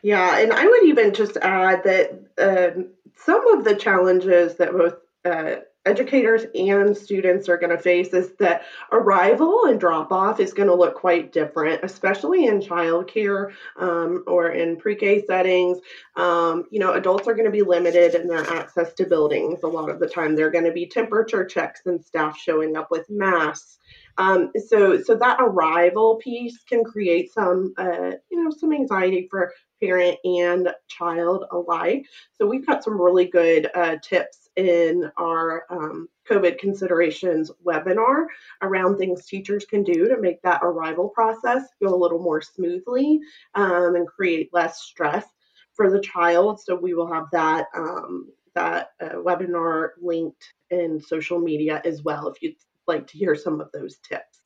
Yeah, 0.03 0.39
and 0.39 0.53
I 0.53 0.67
would 0.67 0.85
even 0.85 1.15
just 1.15 1.37
add 1.39 1.85
that 1.85 2.11
um, 2.39 2.89
some 3.17 3.47
of 3.57 3.65
the 3.65 3.75
challenges 3.75 4.57
that 4.57 4.73
both 4.73 4.97
uh, 5.25 5.57
educators 5.87 6.47
and 6.55 6.97
students 6.97 7.49
are 7.49 7.59
going 7.59 7.77
to 7.77 7.83
face 7.83 8.09
is 8.09 8.33
that 8.39 8.63
arrival 8.93 9.67
and 9.67 9.79
drop 9.79 10.13
off 10.13 10.41
is 10.41 10.55
going 10.55 10.69
to 10.69 10.75
look 10.75 10.95
quite 10.95 11.33
different, 11.33 11.85
especially 11.85 12.47
in 12.47 12.61
childcare 12.61 13.53
um, 13.79 14.25
or 14.27 14.51
in 14.51 14.77
pre 14.77 14.97
K 14.97 15.25
settings. 15.27 15.79
Um, 16.17 16.65
you 16.71 16.79
know, 16.79 16.95
adults 16.95 17.29
are 17.29 17.35
going 17.35 17.45
to 17.45 17.51
be 17.51 17.63
limited 17.63 18.15
in 18.15 18.29
their 18.29 18.49
access 18.51 18.95
to 18.95 19.07
buildings. 19.07 19.63
A 19.63 19.67
lot 19.67 19.91
of 19.91 20.01
the 20.01 20.09
time, 20.09 20.35
There 20.35 20.47
are 20.47 20.51
going 20.51 20.65
to 20.65 20.73
be 20.73 20.87
temperature 20.87 21.45
checks 21.45 21.83
and 21.87 22.03
staff 22.05 22.39
showing 22.39 22.77
up 22.77 22.91
with 22.91 23.09
masks. 23.11 23.79
Um, 24.17 24.53
so, 24.69 25.03
so 25.03 25.17
that 25.17 25.39
arrival 25.41 26.17
piece 26.17 26.63
can 26.63 26.85
create 26.85 27.33
some, 27.33 27.75
uh, 27.77 28.13
you 28.31 28.43
know, 28.43 28.51
some 28.51 28.73
anxiety 28.73 29.27
for 29.29 29.53
parent 29.83 30.19
and 30.25 30.73
child 30.87 31.45
alike. 31.51 32.07
So, 32.39 32.47
we've 32.47 32.67
got 32.67 32.85
some 32.85 33.01
really 33.01 33.27
good 33.27 33.69
uh, 33.75 33.97
tips 34.03 34.44
in 34.57 35.11
our 35.17 35.65
um, 35.71 36.09
COVID 36.31 36.59
considerations 36.59 37.51
webinar 37.65 38.27
around 38.63 38.97
things 38.97 39.27
teachers 39.27 39.65
can 39.65 39.83
do 39.83 40.09
to 40.09 40.21
make 40.21 40.41
that 40.43 40.63
arrival 40.63 41.09
process 41.09 41.63
go 41.83 41.95
a 41.95 41.97
little 41.97 42.21
more 42.21 42.41
smoothly 42.41 43.21
um, 43.55 43.97
and 43.97 44.07
create 44.07 44.51
less 44.53 44.83
stress 44.83 45.27
for 45.75 45.91
the 45.91 46.01
child. 46.01 46.61
So 46.61 46.77
we 46.77 46.95
will 46.95 47.13
have 47.13 47.27
that 47.33 47.67
um, 47.75 48.31
that 48.55 48.91
uh, 49.03 49.17
webinar 49.17 49.91
linked 50.01 50.55
in 50.71 51.01
social 51.01 51.41
media 51.41 51.83
as 51.85 52.03
well 52.03 52.29
if 52.29 52.41
you'd 52.41 52.55
like 52.87 53.07
to 53.09 53.19
hear 53.19 53.35
some 53.35 53.61
of 53.61 53.71
those 53.73 53.99
tips. 53.99 54.44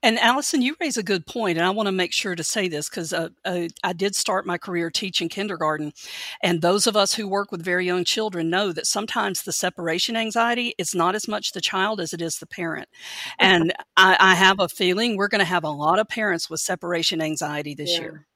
And 0.00 0.16
Allison, 0.20 0.62
you 0.62 0.76
raise 0.80 0.96
a 0.96 1.02
good 1.02 1.26
point, 1.26 1.58
and 1.58 1.66
I 1.66 1.70
want 1.70 1.88
to 1.88 1.92
make 1.92 2.12
sure 2.12 2.36
to 2.36 2.44
say 2.44 2.68
this 2.68 2.88
because 2.88 3.12
uh, 3.12 3.30
uh, 3.44 3.66
I 3.82 3.92
did 3.92 4.14
start 4.14 4.46
my 4.46 4.56
career 4.56 4.90
teaching 4.90 5.28
kindergarten, 5.28 5.92
and 6.40 6.62
those 6.62 6.86
of 6.86 6.96
us 6.96 7.14
who 7.14 7.26
work 7.26 7.50
with 7.50 7.64
very 7.64 7.84
young 7.84 8.04
children 8.04 8.48
know 8.48 8.70
that 8.72 8.86
sometimes 8.86 9.42
the 9.42 9.52
separation 9.52 10.16
anxiety 10.16 10.74
is 10.78 10.94
not 10.94 11.16
as 11.16 11.26
much 11.26 11.50
the 11.50 11.60
child 11.60 12.00
as 12.00 12.12
it 12.12 12.22
is 12.22 12.38
the 12.38 12.46
parent. 12.46 12.88
And 13.40 13.72
I, 13.96 14.16
I 14.18 14.34
have 14.34 14.60
a 14.60 14.68
feeling 14.68 15.16
we're 15.16 15.28
going 15.28 15.40
to 15.40 15.44
have 15.44 15.64
a 15.64 15.70
lot 15.70 15.98
of 15.98 16.08
parents 16.08 16.50
with 16.50 16.60
separation 16.60 17.22
anxiety 17.22 17.74
this 17.74 17.94
yeah. 17.94 18.00
year. 18.00 18.26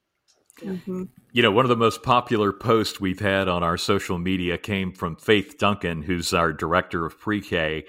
Mm-hmm. 0.60 1.04
You 1.32 1.42
know, 1.42 1.50
one 1.50 1.64
of 1.64 1.68
the 1.68 1.76
most 1.76 2.02
popular 2.02 2.52
posts 2.52 3.00
we've 3.00 3.20
had 3.20 3.48
on 3.48 3.62
our 3.62 3.76
social 3.76 4.18
media 4.18 4.58
came 4.58 4.92
from 4.92 5.16
Faith 5.16 5.58
Duncan, 5.58 6.02
who's 6.02 6.32
our 6.32 6.52
director 6.52 7.04
of 7.04 7.18
pre 7.18 7.40
K 7.40 7.84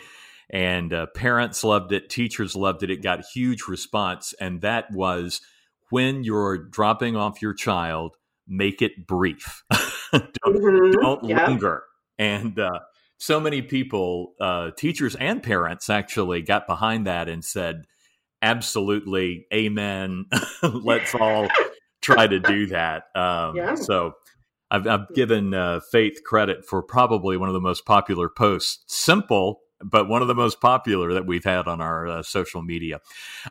and 0.49 0.93
uh, 0.93 1.07
parents 1.15 1.63
loved 1.63 1.91
it, 1.91 2.09
teachers 2.09 2.55
loved 2.55 2.83
it. 2.83 2.89
It 2.89 3.01
got 3.01 3.25
huge 3.33 3.67
response, 3.67 4.33
and 4.39 4.61
that 4.61 4.91
was 4.91 5.41
when 5.89 6.23
you're 6.23 6.57
dropping 6.57 7.15
off 7.15 7.41
your 7.41 7.53
child, 7.53 8.17
make 8.47 8.81
it 8.81 9.05
brief. 9.05 9.63
don't, 10.11 10.33
mm-hmm. 10.43 10.99
don't 10.99 11.23
yeah. 11.23 11.47
linger. 11.47 11.83
And 12.17 12.57
uh, 12.57 12.79
so 13.17 13.39
many 13.39 13.61
people, 13.61 14.33
uh, 14.39 14.71
teachers 14.71 15.15
and 15.15 15.41
parents, 15.41 15.89
actually 15.89 16.41
got 16.41 16.67
behind 16.67 17.07
that 17.07 17.29
and 17.29 17.45
said, 17.45 17.85
"Absolutely, 18.41 19.45
amen. 19.53 20.25
Let's 20.63 21.13
all 21.15 21.47
try 22.01 22.27
to 22.27 22.39
do 22.39 22.67
that." 22.67 23.03
Um, 23.15 23.55
yeah. 23.55 23.75
So. 23.75 24.13
I've, 24.71 24.87
I've 24.87 25.13
given 25.13 25.53
uh, 25.53 25.81
Faith 25.91 26.21
credit 26.25 26.65
for 26.65 26.81
probably 26.81 27.37
one 27.37 27.47
of 27.47 27.53
the 27.53 27.61
most 27.61 27.85
popular 27.85 28.27
posts. 28.27 28.83
Simple, 28.87 29.59
but 29.83 30.07
one 30.07 30.21
of 30.21 30.27
the 30.27 30.35
most 30.35 30.61
popular 30.61 31.13
that 31.13 31.25
we've 31.25 31.43
had 31.43 31.67
on 31.67 31.81
our 31.81 32.07
uh, 32.07 32.23
social 32.23 32.61
media. 32.61 33.01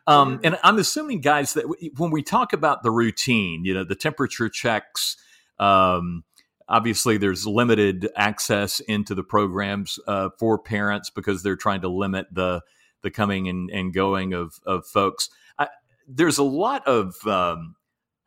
Um, 0.06 0.40
and 0.42 0.58
I'm 0.62 0.78
assuming, 0.78 1.20
guys, 1.20 1.54
that 1.54 1.64
when 1.96 2.10
we 2.10 2.22
talk 2.22 2.52
about 2.52 2.82
the 2.82 2.90
routine, 2.90 3.64
you 3.64 3.74
know, 3.74 3.84
the 3.84 3.94
temperature 3.94 4.48
checks, 4.48 5.16
um, 5.58 6.24
obviously 6.68 7.18
there's 7.18 7.46
limited 7.46 8.08
access 8.16 8.80
into 8.80 9.14
the 9.14 9.22
programs 9.22 9.98
uh, 10.06 10.30
for 10.38 10.58
parents 10.58 11.10
because 11.10 11.42
they're 11.42 11.56
trying 11.56 11.82
to 11.82 11.88
limit 11.88 12.26
the 12.32 12.62
the 13.02 13.10
coming 13.10 13.48
and, 13.48 13.70
and 13.70 13.92
going 13.92 14.32
of 14.32 14.60
of 14.64 14.86
folks. 14.86 15.28
I, 15.58 15.68
there's 16.08 16.38
a 16.38 16.44
lot 16.44 16.86
of 16.86 17.14
um, 17.26 17.76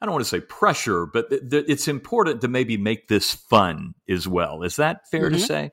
I 0.01 0.05
don't 0.05 0.13
want 0.13 0.25
to 0.25 0.29
say 0.29 0.41
pressure, 0.41 1.05
but 1.05 1.29
th- 1.29 1.49
th- 1.49 1.65
it's 1.67 1.87
important 1.87 2.41
to 2.41 2.47
maybe 2.47 2.77
make 2.77 3.07
this 3.07 3.33
fun 3.33 3.95
as 4.07 4.27
well. 4.27 4.63
Is 4.63 4.75
that 4.75 5.09
fair 5.09 5.29
mm-hmm. 5.29 5.35
to 5.35 5.39
say? 5.39 5.71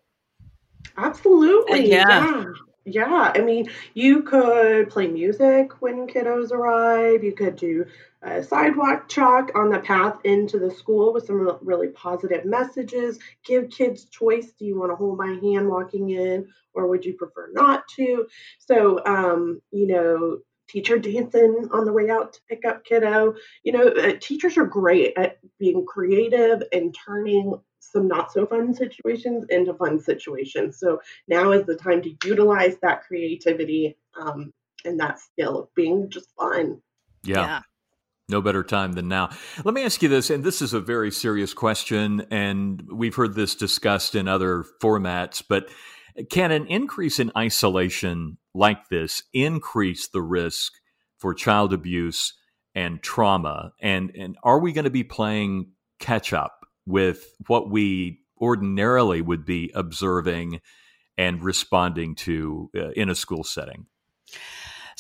Absolutely. 0.97 1.91
Yeah. 1.91 2.05
yeah. 2.09 2.45
Yeah. 2.85 3.33
I 3.35 3.41
mean, 3.41 3.71
you 3.95 4.23
could 4.23 4.91
play 4.91 5.07
music 5.07 5.81
when 5.81 6.07
kiddos 6.09 6.51
arrive. 6.51 7.23
You 7.23 7.33
could 7.33 7.55
do 7.57 7.87
a 8.23 8.43
sidewalk 8.43 9.09
chalk 9.09 9.51
on 9.55 9.71
the 9.71 9.79
path 9.79 10.17
into 10.25 10.59
the 10.59 10.71
school 10.71 11.13
with 11.13 11.27
some 11.27 11.59
really 11.61 11.89
positive 11.89 12.45
messages. 12.45 13.19
Give 13.45 13.71
kids 13.71 14.07
choice. 14.07 14.53
Do 14.59 14.65
you 14.65 14.79
want 14.79 14.91
to 14.91 14.97
hold 14.97 15.19
my 15.19 15.39
hand 15.43 15.69
walking 15.69 16.11
in, 16.11 16.49
or 16.75 16.89
would 16.89 17.05
you 17.05 17.15
prefer 17.15 17.51
not 17.53 17.87
to? 17.97 18.27
So, 18.59 19.05
um, 19.07 19.61
you 19.71 19.87
know, 19.87 20.39
teacher 20.69 20.99
dancing 20.99 21.69
on 21.73 21.85
the 21.85 21.93
way 21.93 22.11
out 22.11 22.33
to 22.35 22.41
pick 22.49 22.65
up 22.65 22.85
kiddo. 22.85 23.35
You 23.65 23.73
know, 23.73 23.89
uh, 23.89 24.13
teachers 24.21 24.57
are 24.57 24.67
great 24.67 25.17
at 25.17 25.39
being 25.59 25.85
creative 25.85 26.63
and 26.73 26.95
turning 27.07 27.55
some 27.81 28.09
not 28.09 28.33
so 28.33 28.47
fun 28.47 28.75
situations 28.75 29.45
into 29.51 29.75
fun 29.75 30.01
situations. 30.01 30.79
So 30.79 31.01
now 31.29 31.53
is 31.53 31.67
the 31.67 31.77
time 31.77 32.01
to 32.03 32.15
utilize 32.25 32.77
that 32.83 33.03
creativity 33.05 33.97
um, 34.19 34.53
and 34.85 34.99
that 35.01 35.21
skill 35.21 35.59
of 35.59 35.75
being 35.75 36.09
just 36.09 36.29
fun. 36.39 36.81
yeah. 37.25 37.41
yeah. 37.41 37.61
No 38.29 38.41
better 38.41 38.63
time 38.63 38.93
than 38.93 39.09
now. 39.09 39.31
Let 39.63 39.75
me 39.75 39.85
ask 39.85 40.01
you 40.01 40.09
this, 40.09 40.31
and 40.31 40.43
this 40.43 40.63
is 40.63 40.73
a 40.73 40.81
very 40.81 41.11
serious 41.11 41.53
question, 41.53 42.25
and 42.31 42.81
we've 42.91 43.17
heard 43.17 43.35
this 43.35 43.55
discussed 43.55 44.15
in 44.15 44.27
other 44.27 44.65
formats, 44.81 45.43
but 45.47 45.69
can 46.31 46.51
an 46.53 46.67
increase 46.67 47.19
in 47.19 47.33
isolation 47.37 48.39
like 48.55 48.89
this 48.89 49.23
increase 49.33 50.09
the 50.09 50.23
risk 50.23 50.73
for 51.19 51.35
child 51.35 51.73
abuse 51.73 52.35
and 52.75 53.03
trauma? 53.03 53.73
And, 53.81 54.13
and 54.17 54.37
are 54.43 54.59
we 54.59 54.73
going 54.73 54.85
to 54.85 54.91
be 54.91 55.05
playing 55.05 55.71
catch 55.99 56.33
up 56.33 56.67
with 56.87 57.35
what 57.47 57.71
we 57.71 58.21
ordinarily 58.41 59.23
would 59.23 59.45
be 59.45 59.71
observing 59.75 60.61
and 61.17 61.43
responding 61.43 62.15
to 62.17 62.71
uh, 62.77 62.91
in 62.91 63.09
a 63.09 63.15
school 63.15 63.45
setting? 63.45 63.87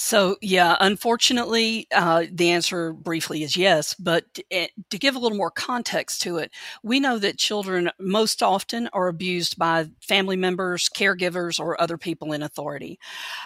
So, 0.04 0.36
yeah, 0.42 0.76
unfortunately, 0.80 1.86
uh, 1.94 2.24
the 2.32 2.50
answer 2.50 2.92
briefly 2.92 3.44
is 3.44 3.56
yes. 3.56 3.94
But 3.94 4.24
eh, 4.50 4.66
to 4.90 4.98
give 4.98 5.14
a 5.14 5.18
little 5.20 5.38
more 5.38 5.52
context 5.52 6.22
to 6.22 6.38
it, 6.38 6.50
we 6.82 6.98
know 6.98 7.18
that 7.18 7.38
children 7.38 7.88
most 8.00 8.42
often 8.42 8.88
are 8.92 9.06
abused 9.06 9.56
by 9.58 9.86
family 10.00 10.34
members, 10.34 10.88
caregivers, 10.88 11.60
or 11.60 11.80
other 11.80 11.96
people 11.96 12.32
in 12.32 12.42
authority. 12.42 12.98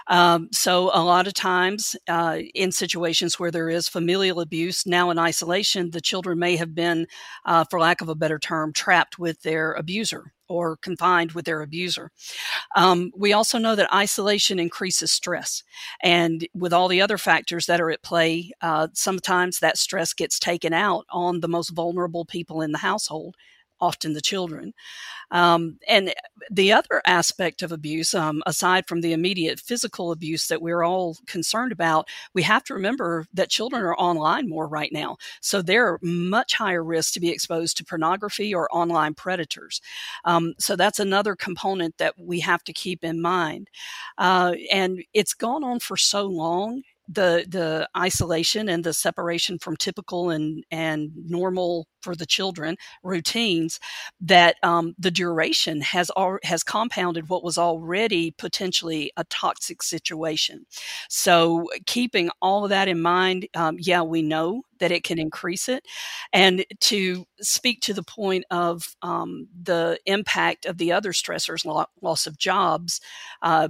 Um, 0.08 0.48
so, 0.52 0.90
a 0.94 1.04
lot 1.04 1.26
of 1.26 1.34
times 1.34 1.96
uh, 2.08 2.38
in 2.54 2.72
situations 2.72 3.38
where 3.40 3.50
there 3.50 3.70
is 3.70 3.88
familial 3.88 4.40
abuse, 4.40 4.86
now 4.86 5.10
in 5.10 5.18
isolation, 5.18 5.90
the 5.90 6.00
children 6.00 6.38
may 6.38 6.56
have 6.56 6.74
been, 6.74 7.06
uh, 7.46 7.64
for 7.70 7.80
lack 7.80 8.00
of 8.00 8.08
a 8.08 8.14
better 8.14 8.38
term, 8.38 8.72
trapped 8.72 9.18
with 9.18 9.42
their 9.42 9.72
abuser 9.74 10.32
or 10.48 10.76
confined 10.76 11.32
with 11.32 11.44
their 11.44 11.62
abuser. 11.62 12.10
Um, 12.74 13.12
we 13.16 13.32
also 13.32 13.58
know 13.58 13.74
that 13.74 13.92
isolation 13.94 14.58
increases 14.58 15.10
stress. 15.10 15.62
And 16.02 16.46
with 16.54 16.72
all 16.72 16.88
the 16.88 17.00
other 17.00 17.18
factors 17.18 17.66
that 17.66 17.80
are 17.80 17.90
at 17.90 18.02
play, 18.02 18.52
uh, 18.60 18.88
sometimes 18.92 19.58
that 19.60 19.78
stress 19.78 20.12
gets 20.12 20.38
taken 20.38 20.72
out 20.72 21.06
on 21.10 21.40
the 21.40 21.48
most 21.48 21.70
vulnerable 21.70 22.24
people 22.24 22.60
in 22.60 22.72
the 22.72 22.78
household 22.78 23.36
often 23.80 24.12
the 24.12 24.20
children. 24.20 24.72
Um, 25.30 25.78
and 25.88 26.14
the 26.50 26.72
other 26.72 27.02
aspect 27.06 27.62
of 27.62 27.72
abuse, 27.72 28.14
um, 28.14 28.42
aside 28.46 28.86
from 28.86 29.00
the 29.00 29.12
immediate 29.12 29.58
physical 29.58 30.12
abuse 30.12 30.46
that 30.48 30.62
we're 30.62 30.84
all 30.84 31.16
concerned 31.26 31.72
about, 31.72 32.08
we 32.34 32.42
have 32.42 32.64
to 32.64 32.74
remember 32.74 33.26
that 33.34 33.50
children 33.50 33.82
are 33.82 33.96
online 33.96 34.48
more 34.48 34.68
right 34.68 34.92
now. 34.92 35.16
So 35.40 35.62
they're 35.62 35.98
much 36.02 36.54
higher 36.54 36.84
risk 36.84 37.14
to 37.14 37.20
be 37.20 37.30
exposed 37.30 37.76
to 37.78 37.84
pornography 37.84 38.54
or 38.54 38.74
online 38.74 39.14
predators. 39.14 39.80
Um, 40.24 40.54
so 40.58 40.76
that's 40.76 41.00
another 41.00 41.34
component 41.34 41.98
that 41.98 42.14
we 42.18 42.40
have 42.40 42.62
to 42.64 42.72
keep 42.72 43.02
in 43.02 43.20
mind. 43.20 43.68
Uh, 44.18 44.54
and 44.72 45.02
it's 45.12 45.34
gone 45.34 45.64
on 45.64 45.80
for 45.80 45.96
so 45.96 46.26
long 46.26 46.82
the 47.08 47.46
the 47.48 47.88
isolation 47.96 48.68
and 48.68 48.84
the 48.84 48.92
separation 48.92 49.58
from 49.58 49.76
typical 49.76 50.30
and 50.30 50.64
and 50.70 51.10
normal 51.16 51.86
for 52.00 52.14
the 52.14 52.26
children 52.26 52.76
routines 53.02 53.80
that 54.20 54.56
um, 54.62 54.94
the 54.98 55.10
duration 55.10 55.80
has 55.80 56.10
al- 56.16 56.38
has 56.44 56.62
compounded 56.62 57.28
what 57.28 57.44
was 57.44 57.58
already 57.58 58.32
potentially 58.38 59.10
a 59.16 59.24
toxic 59.24 59.82
situation. 59.82 60.66
So 61.08 61.68
keeping 61.86 62.30
all 62.42 62.64
of 62.64 62.70
that 62.70 62.88
in 62.88 63.00
mind, 63.00 63.48
um, 63.54 63.76
yeah, 63.78 64.02
we 64.02 64.22
know 64.22 64.62
that 64.78 64.92
it 64.92 65.04
can 65.04 65.18
increase 65.18 65.68
it, 65.68 65.84
and 66.32 66.64
to 66.80 67.24
speak 67.40 67.80
to 67.82 67.94
the 67.94 68.02
point 68.02 68.44
of 68.50 68.94
um, 69.02 69.48
the 69.62 69.98
impact 70.06 70.66
of 70.66 70.78
the 70.78 70.92
other 70.92 71.12
stressors, 71.12 71.64
loss 72.02 72.26
of 72.26 72.38
jobs. 72.38 73.00
Uh, 73.42 73.68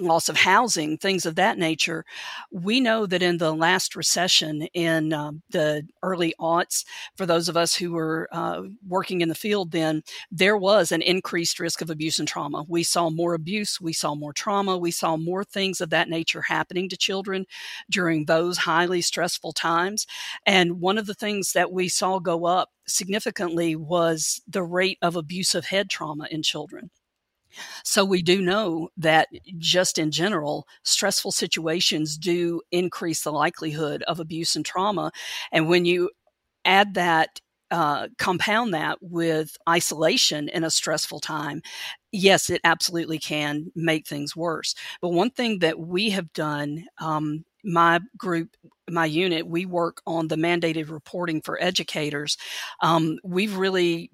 loss 0.00 0.28
of 0.28 0.36
housing, 0.36 0.98
things 0.98 1.26
of 1.26 1.36
that 1.36 1.58
nature. 1.58 2.04
We 2.50 2.80
know 2.80 3.06
that 3.06 3.22
in 3.22 3.38
the 3.38 3.54
last 3.54 3.94
recession 3.94 4.62
in 4.74 5.12
uh, 5.12 5.32
the 5.50 5.86
early 6.02 6.34
aughts, 6.40 6.84
for 7.16 7.26
those 7.26 7.48
of 7.48 7.56
us 7.56 7.74
who 7.74 7.92
were 7.92 8.28
uh, 8.32 8.62
working 8.86 9.20
in 9.20 9.28
the 9.28 9.34
field 9.34 9.70
then, 9.70 10.02
there 10.30 10.56
was 10.56 10.92
an 10.92 11.02
increased 11.02 11.60
risk 11.60 11.80
of 11.80 11.90
abuse 11.90 12.18
and 12.18 12.28
trauma. 12.28 12.64
We 12.68 12.82
saw 12.82 13.10
more 13.10 13.34
abuse, 13.34 13.80
we 13.80 13.92
saw 13.92 14.14
more 14.14 14.32
trauma, 14.32 14.76
we 14.76 14.90
saw 14.90 15.16
more 15.16 15.44
things 15.44 15.80
of 15.80 15.90
that 15.90 16.08
nature 16.08 16.42
happening 16.42 16.88
to 16.88 16.96
children 16.96 17.46
during 17.90 18.24
those 18.24 18.58
highly 18.58 19.00
stressful 19.00 19.52
times. 19.52 20.06
And 20.46 20.80
one 20.80 20.98
of 20.98 21.06
the 21.06 21.14
things 21.14 21.52
that 21.52 21.72
we 21.72 21.88
saw 21.88 22.18
go 22.18 22.46
up 22.46 22.70
significantly 22.86 23.76
was 23.76 24.40
the 24.46 24.62
rate 24.62 24.98
of 25.02 25.16
abusive 25.16 25.66
head 25.66 25.88
trauma 25.88 26.26
in 26.30 26.42
children. 26.42 26.90
So 27.84 28.04
we 28.04 28.22
do 28.22 28.40
know 28.40 28.90
that 28.96 29.28
just 29.58 29.98
in 29.98 30.10
general, 30.10 30.66
stressful 30.82 31.32
situations 31.32 32.16
do 32.16 32.60
increase 32.70 33.22
the 33.22 33.32
likelihood 33.32 34.02
of 34.04 34.20
abuse 34.20 34.56
and 34.56 34.64
trauma. 34.64 35.12
And 35.52 35.68
when 35.68 35.84
you 35.84 36.10
add 36.64 36.94
that 36.94 37.40
uh, 37.70 38.08
compound 38.18 38.72
that 38.74 38.98
with 39.00 39.56
isolation 39.68 40.48
in 40.48 40.64
a 40.64 40.70
stressful 40.70 41.20
time, 41.20 41.62
yes, 42.12 42.48
it 42.50 42.60
absolutely 42.64 43.18
can 43.18 43.72
make 43.74 44.06
things 44.06 44.36
worse. 44.36 44.74
But 45.00 45.08
one 45.08 45.30
thing 45.30 45.58
that 45.60 45.78
we 45.80 46.10
have 46.10 46.32
done, 46.32 46.86
um, 46.98 47.44
my 47.64 48.00
group, 48.16 48.56
my 48.88 49.06
unit, 49.06 49.46
we 49.46 49.66
work 49.66 50.02
on 50.06 50.28
the 50.28 50.36
mandated 50.36 50.90
reporting 50.90 51.40
for 51.40 51.60
educators. 51.60 52.36
Um, 52.82 53.18
we've 53.24 53.56
really 53.56 54.10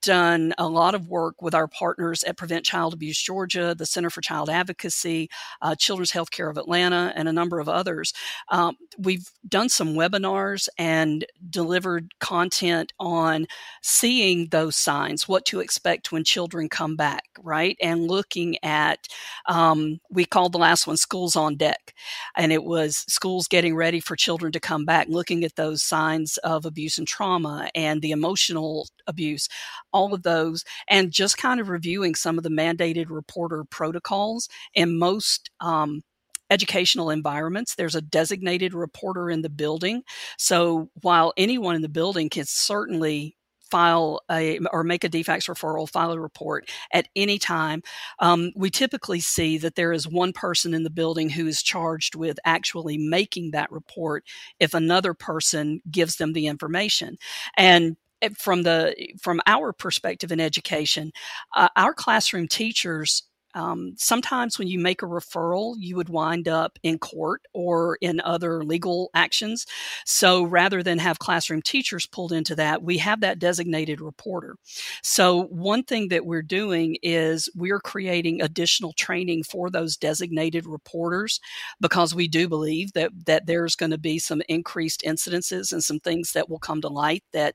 done 0.00 0.54
a 0.58 0.68
lot 0.68 0.94
of 0.94 1.08
work 1.08 1.42
with 1.42 1.54
our 1.54 1.66
partners 1.66 2.22
at 2.24 2.36
Prevent 2.36 2.64
Child 2.64 2.94
Abuse 2.94 3.20
Georgia, 3.20 3.74
the 3.74 3.86
Center 3.86 4.10
for 4.10 4.20
Child 4.20 4.48
Advocacy, 4.48 5.28
uh, 5.60 5.74
Children's 5.74 6.12
Healthcare 6.12 6.50
of 6.50 6.56
Atlanta, 6.56 7.12
and 7.16 7.28
a 7.28 7.32
number 7.32 7.58
of 7.58 7.68
others. 7.68 8.12
Um, 8.50 8.76
we've 8.98 9.30
done 9.48 9.68
some 9.68 9.94
webinars 9.94 10.68
and 10.78 11.24
delivered 11.50 12.12
content 12.20 12.92
on 13.00 13.46
seeing 13.82 14.48
those 14.48 14.76
signs, 14.76 15.28
what 15.28 15.44
to 15.46 15.60
expect 15.60 16.12
when 16.12 16.24
children 16.24 16.68
come 16.68 16.96
back, 16.96 17.24
right? 17.40 17.76
And 17.82 18.06
looking 18.08 18.56
at, 18.62 19.08
um, 19.46 19.98
we 20.10 20.24
called 20.24 20.52
the 20.52 20.58
last 20.58 20.86
one 20.86 20.96
Schools 20.96 21.36
on 21.36 21.56
Deck, 21.56 21.94
and 22.36 22.52
it 22.52 22.64
was 22.64 23.04
schools 23.08 23.48
getting 23.48 23.74
ready 23.74 24.00
for 24.00 24.16
children 24.16 24.52
to 24.52 24.60
come 24.60 24.84
back, 24.84 25.08
looking 25.08 25.44
at 25.44 25.56
those 25.56 25.82
signs 25.82 26.36
of 26.38 26.64
abuse 26.64 26.98
and 26.98 27.08
trauma 27.08 27.68
and 27.74 28.00
the 28.00 28.12
emotional 28.12 28.86
abuse 29.06 29.48
all 29.92 30.14
of 30.14 30.22
those, 30.22 30.64
and 30.88 31.12
just 31.12 31.38
kind 31.38 31.60
of 31.60 31.68
reviewing 31.68 32.14
some 32.14 32.38
of 32.38 32.44
the 32.44 32.50
mandated 32.50 33.06
reporter 33.08 33.64
protocols. 33.64 34.48
In 34.74 34.98
most 34.98 35.50
um, 35.60 36.02
educational 36.50 37.10
environments, 37.10 37.74
there's 37.74 37.94
a 37.94 38.02
designated 38.02 38.74
reporter 38.74 39.30
in 39.30 39.42
the 39.42 39.48
building. 39.48 40.02
So 40.38 40.90
while 41.00 41.32
anyone 41.36 41.74
in 41.74 41.82
the 41.82 41.88
building 41.88 42.28
can 42.28 42.44
certainly 42.46 43.36
file 43.72 44.20
a 44.30 44.60
or 44.70 44.84
make 44.84 45.02
a 45.02 45.08
DFCS 45.08 45.48
referral, 45.48 45.88
file 45.88 46.12
a 46.12 46.20
report 46.20 46.70
at 46.92 47.08
any 47.16 47.38
time. 47.38 47.82
Um, 48.18 48.52
we 48.54 48.68
typically 48.68 49.20
see 49.20 49.56
that 49.58 49.76
there 49.76 49.94
is 49.94 50.06
one 50.06 50.34
person 50.34 50.74
in 50.74 50.82
the 50.82 50.90
building 50.90 51.30
who 51.30 51.46
is 51.46 51.62
charged 51.62 52.14
with 52.14 52.38
actually 52.44 52.98
making 52.98 53.52
that 53.52 53.72
report 53.72 54.24
if 54.60 54.74
another 54.74 55.14
person 55.14 55.80
gives 55.90 56.16
them 56.16 56.34
the 56.34 56.48
information. 56.48 57.16
And 57.56 57.96
from 58.36 58.62
the 58.62 58.94
from 59.20 59.40
our 59.46 59.72
perspective 59.72 60.32
in 60.32 60.40
education, 60.40 61.12
uh, 61.54 61.68
our 61.76 61.94
classroom 61.94 62.48
teachers 62.48 63.22
um, 63.54 63.94
sometimes 63.96 64.58
when 64.58 64.68
you 64.68 64.78
make 64.78 65.02
a 65.02 65.06
referral, 65.06 65.74
you 65.78 65.96
would 65.96 66.08
wind 66.08 66.48
up 66.48 66.78
in 66.82 66.98
court 66.98 67.42
or 67.52 67.98
in 68.00 68.20
other 68.20 68.64
legal 68.64 69.10
actions. 69.14 69.66
So 70.04 70.44
rather 70.44 70.82
than 70.82 70.98
have 70.98 71.18
classroom 71.18 71.62
teachers 71.62 72.06
pulled 72.06 72.32
into 72.32 72.54
that, 72.56 72.82
we 72.82 72.98
have 72.98 73.20
that 73.20 73.38
designated 73.38 74.00
reporter. 74.00 74.56
So 75.02 75.44
one 75.44 75.82
thing 75.82 76.08
that 76.08 76.26
we're 76.26 76.42
doing 76.42 76.96
is 77.02 77.48
we're 77.54 77.80
creating 77.80 78.40
additional 78.40 78.92
training 78.94 79.44
for 79.44 79.70
those 79.70 79.96
designated 79.96 80.66
reporters 80.66 81.40
because 81.80 82.14
we 82.14 82.28
do 82.28 82.48
believe 82.48 82.92
that 82.92 83.10
that 83.26 83.46
there's 83.46 83.76
going 83.76 83.90
to 83.90 83.98
be 83.98 84.18
some 84.18 84.42
increased 84.48 85.02
incidences 85.06 85.72
and 85.72 85.82
some 85.82 86.00
things 86.00 86.32
that 86.32 86.48
will 86.48 86.58
come 86.58 86.80
to 86.80 86.88
light 86.88 87.24
that 87.32 87.54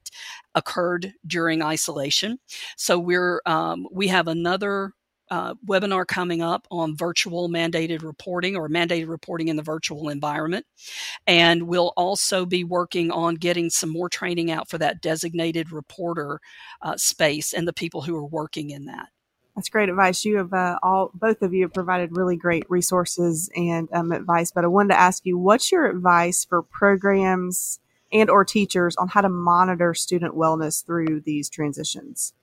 occurred 0.56 1.14
during 1.26 1.62
isolation. 1.62 2.40
So 2.76 3.00
we're 3.00 3.42
um, 3.46 3.88
we 3.92 4.08
have 4.08 4.28
another 4.28 4.94
uh, 5.30 5.54
webinar 5.66 6.06
coming 6.06 6.42
up 6.42 6.68
on 6.72 6.96
virtual 6.96 7.50
mandated 7.50 8.04
reporting 8.04 8.56
or 8.56 8.70
mandated 8.70 9.08
reporting 9.08 9.48
in 9.48 9.56
the 9.56 9.64
virtual 9.64 10.10
environment. 10.10 10.66
And 11.26 11.64
we'll 11.64 11.94
also 11.98 12.46
be 12.46 12.64
working 12.64 13.12
on 13.12 13.36
getting 13.36 13.70
some 13.70 13.90
more 13.90 14.10
training 14.10 14.52
out 14.52 14.70
for 14.70 14.78
that 14.78 15.02
designated 15.02 15.72
reporter 15.72 16.40
uh, 16.82 16.98
space 16.98 17.54
and 17.54 17.68
the 17.68 17.74
people 17.74 18.02
who 18.02 18.16
are 18.16 18.26
working 18.26 18.70
in 18.70 18.86
that. 18.86 19.10
That's 19.56 19.70
great 19.70 19.90
advice. 19.90 20.24
You 20.24 20.38
have 20.38 20.54
uh, 20.54 20.78
all, 20.84 21.10
both 21.16 21.42
of 21.42 21.52
you 21.52 21.64
have 21.64 21.74
provided 21.74 22.16
really 22.16 22.38
great 22.38 22.70
resources 22.70 23.50
and 23.56 23.90
um, 23.92 24.12
advice. 24.12 24.52
But 24.52 24.64
I 24.64 24.68
wanted 24.68 24.90
to 24.90 25.00
ask 25.00 25.26
you, 25.26 25.36
what's 25.38 25.72
your 25.72 25.88
advice 25.88 26.46
for 26.46 26.62
programs 26.62 27.80
and 28.14 28.30
or 28.30 28.46
teachers 28.46 28.96
on 28.98 29.08
how 29.08 29.22
to 29.22 29.30
monitor 29.30 29.96
student 29.96 30.36
wellness 30.36 30.86
through 30.86 31.22
these 31.22 31.50
transitions? 31.50 32.34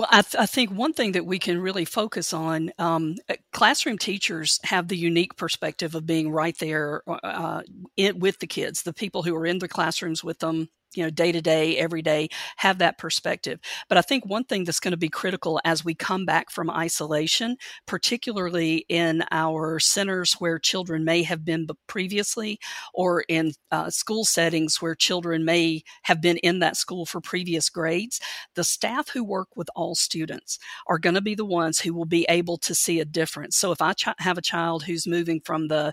Well, 0.00 0.08
I, 0.10 0.22
th- 0.22 0.40
I, 0.40 0.46
think 0.46 0.70
one 0.70 0.94
thing 0.94 1.12
that 1.12 1.26
we 1.26 1.38
can 1.38 1.60
really 1.60 1.84
focus 1.84 2.32
on 2.32 2.72
um, 2.78 3.16
uh, 3.28 3.34
classroom 3.52 3.98
teachers 3.98 4.58
have 4.62 4.88
the 4.88 4.96
unique 4.96 5.36
perspective 5.36 5.94
of 5.94 6.06
being 6.06 6.30
right 6.30 6.56
there 6.58 7.02
uh, 7.06 7.60
in, 7.98 8.18
with 8.18 8.38
the 8.38 8.46
kids, 8.46 8.82
the 8.82 8.94
people 8.94 9.24
who 9.24 9.36
are 9.36 9.44
in 9.44 9.58
the 9.58 9.68
classrooms 9.68 10.24
with 10.24 10.38
them, 10.38 10.70
you 10.94 11.02
know 11.02 11.10
day 11.10 11.32
to 11.32 11.40
day 11.40 11.76
every 11.76 12.02
day 12.02 12.28
have 12.56 12.78
that 12.78 12.98
perspective. 12.98 13.58
But 13.88 13.98
i 13.98 14.02
think 14.02 14.26
one 14.26 14.44
thing 14.44 14.64
that's 14.64 14.80
going 14.80 14.92
to 14.92 14.96
be 14.96 15.08
critical 15.08 15.60
as 15.64 15.84
we 15.84 15.94
come 15.94 16.24
back 16.24 16.50
from 16.50 16.70
isolation 16.70 17.56
particularly 17.86 18.84
in 18.88 19.22
our 19.30 19.78
centers 19.78 20.34
where 20.34 20.58
children 20.58 21.04
may 21.04 21.22
have 21.22 21.44
been 21.44 21.66
previously 21.86 22.58
or 22.94 23.24
in 23.28 23.52
uh, 23.70 23.90
school 23.90 24.24
settings 24.24 24.80
where 24.80 24.94
children 24.94 25.44
may 25.44 25.82
have 26.02 26.20
been 26.20 26.36
in 26.38 26.58
that 26.60 26.76
school 26.76 27.06
for 27.06 27.20
previous 27.20 27.68
grades 27.68 28.20
the 28.54 28.64
staff 28.64 29.08
who 29.10 29.24
work 29.24 29.48
with 29.56 29.68
all 29.76 29.94
students 29.94 30.58
are 30.86 30.98
going 30.98 31.14
to 31.14 31.20
be 31.20 31.34
the 31.34 31.44
ones 31.44 31.80
who 31.80 31.94
will 31.94 32.04
be 32.06 32.26
able 32.28 32.58
to 32.58 32.74
see 32.74 33.00
a 33.00 33.04
difference. 33.04 33.56
So 33.56 33.72
if 33.72 33.80
i 33.82 33.92
ch- 33.92 34.08
have 34.18 34.38
a 34.38 34.42
child 34.42 34.84
who's 34.84 35.06
moving 35.06 35.40
from 35.40 35.68
the 35.68 35.92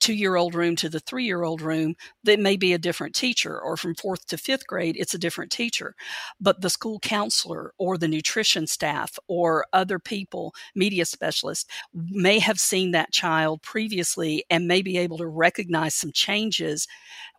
two 0.00 0.14
year 0.14 0.36
old 0.36 0.54
room 0.54 0.76
to 0.76 0.88
the 0.88 1.00
three 1.00 1.24
year 1.24 1.42
old 1.44 1.62
room, 1.62 1.94
that 2.24 2.40
may 2.40 2.56
be 2.56 2.72
a 2.72 2.78
different 2.78 3.14
teacher, 3.14 3.60
or 3.60 3.76
from 3.76 3.94
fourth 3.94 4.26
to 4.28 4.38
fifth 4.38 4.66
grade, 4.66 4.96
it's 4.98 5.14
a 5.14 5.18
different 5.18 5.52
teacher. 5.52 5.94
But 6.40 6.60
the 6.62 6.70
school 6.70 6.98
counselor 7.00 7.72
or 7.78 7.98
the 7.98 8.08
nutrition 8.08 8.66
staff 8.66 9.18
or 9.28 9.66
other 9.72 9.98
people, 9.98 10.54
media 10.74 11.04
specialists, 11.04 11.66
may 11.94 12.38
have 12.38 12.58
seen 12.60 12.92
that 12.92 13.12
child 13.12 13.62
previously 13.62 14.44
and 14.50 14.66
may 14.66 14.82
be 14.82 14.98
able 14.98 15.18
to 15.18 15.26
recognize 15.26 15.94
some 15.94 16.12
changes 16.12 16.88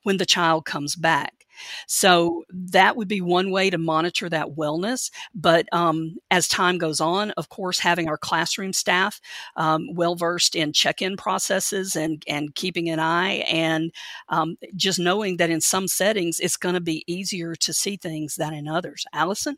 when 0.04 0.18
the 0.18 0.26
child 0.26 0.66
comes 0.66 0.96
back. 0.96 1.41
So 1.88 2.44
that 2.50 2.96
would 2.96 3.08
be 3.08 3.22
one 3.22 3.52
way 3.52 3.70
to 3.70 3.78
monitor 3.78 4.30
that 4.30 4.56
wellness. 4.56 5.12
But 5.34 5.68
um, 5.74 6.18
as 6.30 6.48
time 6.48 6.78
goes 6.78 7.00
on, 7.00 7.32
of 7.32 7.50
course, 7.50 7.80
having 7.80 8.08
our 8.08 8.18
classroom 8.18 8.74
staff 8.74 9.20
um, 9.56 9.94
well 9.94 10.16
versed 10.16 10.56
in 10.56 10.74
check 10.74 11.02
in 11.02 11.18
processes 11.18 11.96
and, 11.96 12.24
and 12.28 12.54
keeping 12.56 12.90
an 12.90 13.00
eye, 13.00 13.44
and 13.48 13.92
um, 14.30 14.58
just 14.76 15.00
knowing 15.00 15.38
that 15.38 15.50
in 15.50 15.62
some 15.62 15.88
settings 15.88 16.40
it's 16.40 16.58
going 16.58 16.76
to 16.76 16.82
be 16.82 17.04
easier 17.08 17.56
to 17.56 17.74
see 17.74 17.98
things 17.98 18.36
than 18.36 18.54
in 18.54 18.68
others. 18.68 19.06
Allison? 19.14 19.58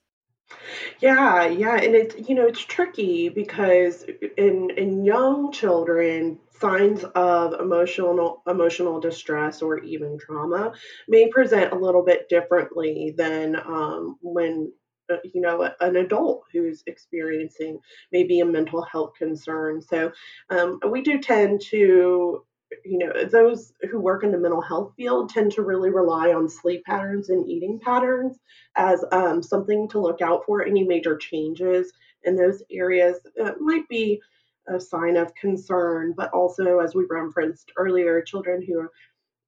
Yeah, 0.99 1.45
yeah, 1.47 1.75
and 1.75 1.95
it's 1.95 2.29
you 2.29 2.35
know 2.35 2.45
it's 2.45 2.61
tricky 2.61 3.29
because 3.29 4.05
in 4.37 4.69
in 4.71 5.03
young 5.03 5.51
children, 5.51 6.39
signs 6.63 7.03
of 7.03 7.59
emotional 7.59 8.41
emotional 8.47 9.01
distress 9.01 9.61
or 9.61 9.79
even 9.79 10.17
trauma 10.17 10.71
may 11.09 11.27
present 11.27 11.73
a 11.73 11.77
little 11.77 12.03
bit 12.05 12.29
differently 12.29 13.13
than 13.17 13.57
um, 13.57 14.17
when 14.21 14.71
uh, 15.11 15.17
you 15.25 15.41
know 15.41 15.69
an 15.81 15.97
adult 15.97 16.43
who's 16.53 16.81
experiencing 16.87 17.77
maybe 18.13 18.39
a 18.39 18.45
mental 18.45 18.81
health 18.81 19.11
concern. 19.17 19.81
So 19.81 20.13
um, 20.49 20.79
we 20.89 21.01
do 21.01 21.19
tend 21.19 21.59
to 21.71 22.45
you 22.85 22.97
know, 22.97 23.25
those 23.25 23.73
who 23.91 23.99
work 23.99 24.23
in 24.23 24.31
the 24.31 24.37
mental 24.37 24.61
health 24.61 24.93
field 24.97 25.29
tend 25.29 25.51
to 25.51 25.61
really 25.61 25.89
rely 25.89 26.33
on 26.33 26.49
sleep 26.49 26.83
patterns 26.85 27.29
and 27.29 27.47
eating 27.47 27.79
patterns 27.79 28.39
as 28.75 29.03
um, 29.11 29.43
something 29.43 29.87
to 29.89 29.99
look 29.99 30.21
out 30.21 30.43
for. 30.45 30.65
Any 30.65 30.83
major 30.83 31.17
changes 31.17 31.91
in 32.23 32.35
those 32.35 32.63
areas 32.71 33.17
uh, 33.43 33.51
might 33.59 33.87
be 33.89 34.21
a 34.67 34.79
sign 34.79 35.17
of 35.17 35.33
concern, 35.35 36.13
but 36.15 36.31
also, 36.31 36.79
as 36.79 36.95
we 36.95 37.05
referenced 37.09 37.71
earlier, 37.77 38.21
children 38.21 38.61
who 38.61 38.87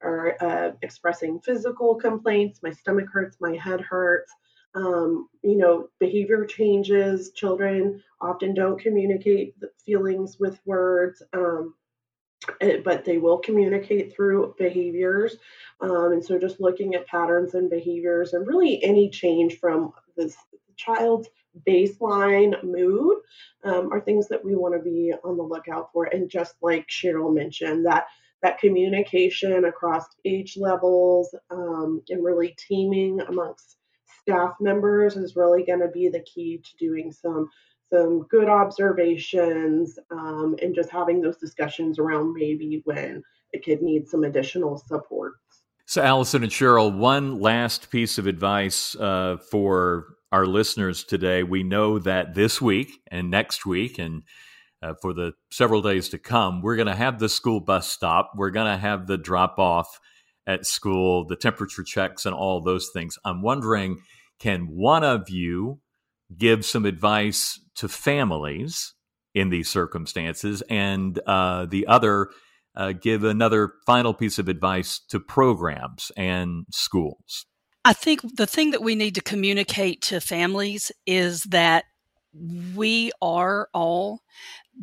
are 0.01 0.36
uh, 0.41 0.71
expressing 0.82 1.39
physical 1.39 1.95
complaints 1.95 2.62
my 2.62 2.71
stomach 2.71 3.08
hurts, 3.12 3.38
my 3.39 3.56
head 3.56 3.82
hurts. 3.82 4.32
Um, 4.75 5.30
you 5.41 5.56
know, 5.56 5.88
behavior 5.99 6.45
changes. 6.45 7.32
Children 7.32 8.04
often 8.19 8.54
don't 8.54 8.80
communicate 8.80 9.56
feelings 9.86 10.38
with 10.38 10.60
words. 10.65 11.23
Um, 11.32 11.75
Eh, 12.62 12.78
but 12.84 13.06
they 13.06 13.17
will 13.17 13.39
communicate 13.39 14.15
through 14.15 14.56
behaviors. 14.58 15.36
Um, 15.82 16.13
and 16.13 16.23
so 16.23 16.38
just 16.39 16.62
looking 16.62 16.95
at 16.95 17.08
patterns 17.08 17.54
and 17.54 17.69
behaviors 17.69 18.34
and 18.34 18.47
really 18.47 18.84
any 18.84 19.10
change 19.10 19.60
from 19.60 19.93
this 20.15 20.36
child's 20.75 21.30
baseline 21.68 22.62
mood 22.63 23.18
um, 23.63 23.91
are 23.91 24.02
things 24.02 24.28
that 24.28 24.44
we 24.44 24.56
want 24.56 24.76
to 24.76 24.82
be 24.82 25.13
on 25.24 25.38
the 25.38 25.44
lookout 25.44 25.89
for. 25.94 26.06
And 26.06 26.30
just 26.30 26.56
like 26.62 26.88
Cheryl 26.88 27.34
mentioned, 27.34 27.86
that 27.86 28.06
that 28.41 28.60
communication 28.60 29.65
across 29.65 30.06
age 30.24 30.56
levels 30.58 31.34
um, 31.50 32.02
and 32.10 32.24
really 32.24 32.56
teaming 32.68 33.20
amongst 33.22 33.78
staff 34.22 34.54
members 34.60 35.15
is 35.15 35.36
really 35.36 35.63
going 35.63 35.80
to 35.80 35.88
be 35.88 36.10
the 36.10 36.22
key 36.22 36.62
to 36.63 36.78
doing 36.78 37.12
some 37.12 37.50
some 37.94 38.26
good 38.30 38.50
observations 38.50 39.98
um, 40.12 40.56
and 40.62 40.74
just 40.74 40.89
having 40.89 41.22
those 41.22 41.38
discussions 41.38 42.00
around 42.00 42.34
maybe 42.34 42.82
when 42.86 43.22
a 43.54 43.60
kid 43.60 43.82
needs 43.82 44.10
some 44.12 44.24
additional 44.24 44.78
support. 44.78 45.34
So, 45.86 46.02
Allison 46.02 46.41
and 46.41 46.52
Cheryl, 46.52 46.98
one 46.98 47.39
last 47.39 47.91
piece 47.91 48.18
of 48.18 48.26
advice 48.26 48.96
uh, 48.96 49.38
for 49.52 50.15
our 50.36 50.45
listeners 50.45 51.06
today. 51.06 51.43
We 51.43 51.63
know 51.63 51.98
that 52.00 52.34
this 52.34 52.62
week 52.62 53.00
and 53.10 53.32
next 53.32 53.65
week, 53.65 53.98
and 53.98 54.24
uh, 54.84 54.93
for 55.02 55.13
the 55.13 55.32
several 55.50 55.82
days 55.82 56.10
to 56.10 56.17
come, 56.17 56.62
we're 56.62 56.76
going 56.76 56.89
to 56.89 56.93
have 56.95 57.19
the 57.19 57.30
school 57.30 57.62
bus 57.62 57.89
stop. 57.89 58.32
We're 58.36 58.50
going 58.50 58.69
to 58.69 58.78
have 58.78 59.08
the 59.08 59.17
drop 59.17 59.58
off 59.60 59.98
at 60.45 60.65
school, 60.65 61.26
the 61.26 61.38
temperature 61.38 61.84
checks, 61.84 62.26
and 62.26 62.36
all 62.36 62.60
those 62.60 62.89
things. 62.91 63.17
I'm 63.24 63.41
wondering 63.41 64.02
can 64.38 64.67
one 64.67 65.06
of 65.06 65.30
you 65.30 65.80
give 66.38 66.65
some 66.65 66.86
advice 66.86 67.58
to 67.76 67.88
families 67.88 68.93
in 69.34 69.48
these 69.50 69.69
circumstances, 69.69 70.62
and 70.69 71.17
uh, 71.26 71.65
the 71.65 71.88
other 71.88 72.28
uh, 72.76 72.91
give 72.91 73.24
another 73.24 73.71
final 73.86 74.13
piece 74.13 74.38
of 74.38 74.50
advice 74.50 75.00
to 75.08 75.17
programs 75.21 76.12
and 76.17 76.65
schools. 76.71 77.45
I 77.86 77.93
think 77.93 78.36
the 78.36 78.48
thing 78.48 78.71
that 78.71 78.82
we 78.82 78.95
need 78.95 79.13
to 79.13 79.21
communicate 79.21 80.02
to 80.04 80.19
families 80.19 80.91
is 81.06 81.43
that 81.43 81.86
we 82.76 83.12
are 83.21 83.69
all 83.76 84.21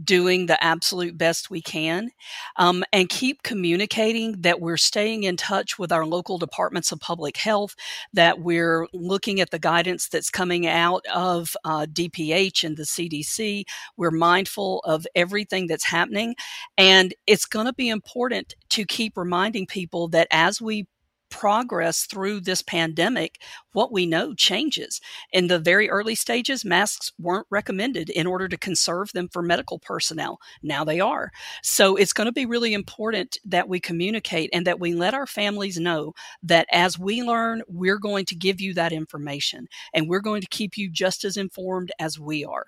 doing 0.04 0.46
the 0.46 0.62
absolute 0.64 1.18
best 1.18 1.50
we 1.50 1.60
can 1.60 2.10
um, 2.56 2.84
and 2.92 3.08
keep 3.08 3.42
communicating 3.42 4.40
that 4.40 4.60
we're 4.60 4.76
staying 4.76 5.24
in 5.24 5.36
touch 5.36 5.78
with 5.80 5.90
our 5.90 6.06
local 6.06 6.38
departments 6.38 6.92
of 6.92 7.00
public 7.00 7.36
health, 7.36 7.74
that 8.12 8.38
we're 8.40 8.86
looking 8.94 9.40
at 9.40 9.50
the 9.50 9.58
guidance 9.58 10.08
that's 10.08 10.30
coming 10.30 10.66
out 10.66 11.04
of 11.12 11.56
uh, 11.64 11.86
DPH 11.92 12.62
and 12.62 12.76
the 12.76 12.84
CDC. 12.84 13.64
We're 13.96 14.12
mindful 14.12 14.78
of 14.84 15.06
everything 15.16 15.66
that's 15.66 15.86
happening. 15.86 16.36
And 16.78 17.12
it's 17.26 17.46
going 17.46 17.66
to 17.66 17.74
be 17.74 17.88
important 17.88 18.54
to 18.70 18.84
keep 18.84 19.16
reminding 19.16 19.66
people 19.66 20.08
that 20.08 20.28
as 20.30 20.62
we 20.62 20.86
progress 21.32 22.04
through 22.04 22.40
this 22.40 22.62
pandemic, 22.62 23.40
what 23.72 23.90
we 23.90 24.06
know 24.06 24.34
changes. 24.34 25.00
In 25.32 25.48
the 25.48 25.58
very 25.58 25.88
early 25.88 26.14
stages, 26.14 26.64
masks 26.64 27.10
weren't 27.18 27.46
recommended 27.50 28.10
in 28.10 28.26
order 28.26 28.46
to 28.46 28.58
conserve 28.58 29.10
them 29.12 29.28
for 29.28 29.42
medical 29.42 29.78
personnel. 29.78 30.38
Now 30.62 30.84
they 30.84 31.00
are. 31.00 31.32
So 31.62 31.96
it's 31.96 32.12
going 32.12 32.26
to 32.26 32.32
be 32.32 32.46
really 32.46 32.74
important 32.74 33.38
that 33.46 33.68
we 33.68 33.80
communicate 33.80 34.50
and 34.52 34.66
that 34.66 34.78
we 34.78 34.94
let 34.94 35.14
our 35.14 35.26
families 35.26 35.80
know 35.80 36.12
that 36.42 36.66
as 36.70 36.98
we 36.98 37.22
learn, 37.22 37.62
we're 37.66 37.98
going 37.98 38.26
to 38.26 38.36
give 38.36 38.60
you 38.60 38.74
that 38.74 38.92
information 38.92 39.66
and 39.94 40.08
we're 40.08 40.20
going 40.20 40.42
to 40.42 40.48
keep 40.48 40.76
you 40.76 40.90
just 40.90 41.24
as 41.24 41.38
informed 41.38 41.90
as 41.98 42.20
we 42.20 42.44
are. 42.44 42.66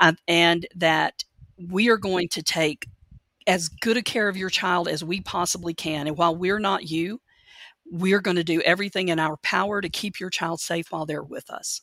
Uh, 0.00 0.14
and 0.26 0.66
that 0.74 1.22
we 1.58 1.90
are 1.90 1.98
going 1.98 2.28
to 2.30 2.42
take 2.42 2.88
as 3.46 3.68
good 3.68 3.96
a 3.96 4.02
care 4.02 4.28
of 4.28 4.36
your 4.36 4.50
child 4.50 4.88
as 4.88 5.04
we 5.04 5.20
possibly 5.20 5.74
can. 5.74 6.06
And 6.06 6.16
while 6.16 6.34
we're 6.34 6.58
not 6.58 6.90
you, 6.90 7.20
we're 7.90 8.20
going 8.20 8.36
to 8.36 8.44
do 8.44 8.60
everything 8.62 9.08
in 9.08 9.18
our 9.18 9.36
power 9.38 9.80
to 9.80 9.88
keep 9.88 10.20
your 10.20 10.30
child 10.30 10.60
safe 10.60 10.90
while 10.90 11.06
they're 11.06 11.22
with 11.22 11.50
us. 11.50 11.82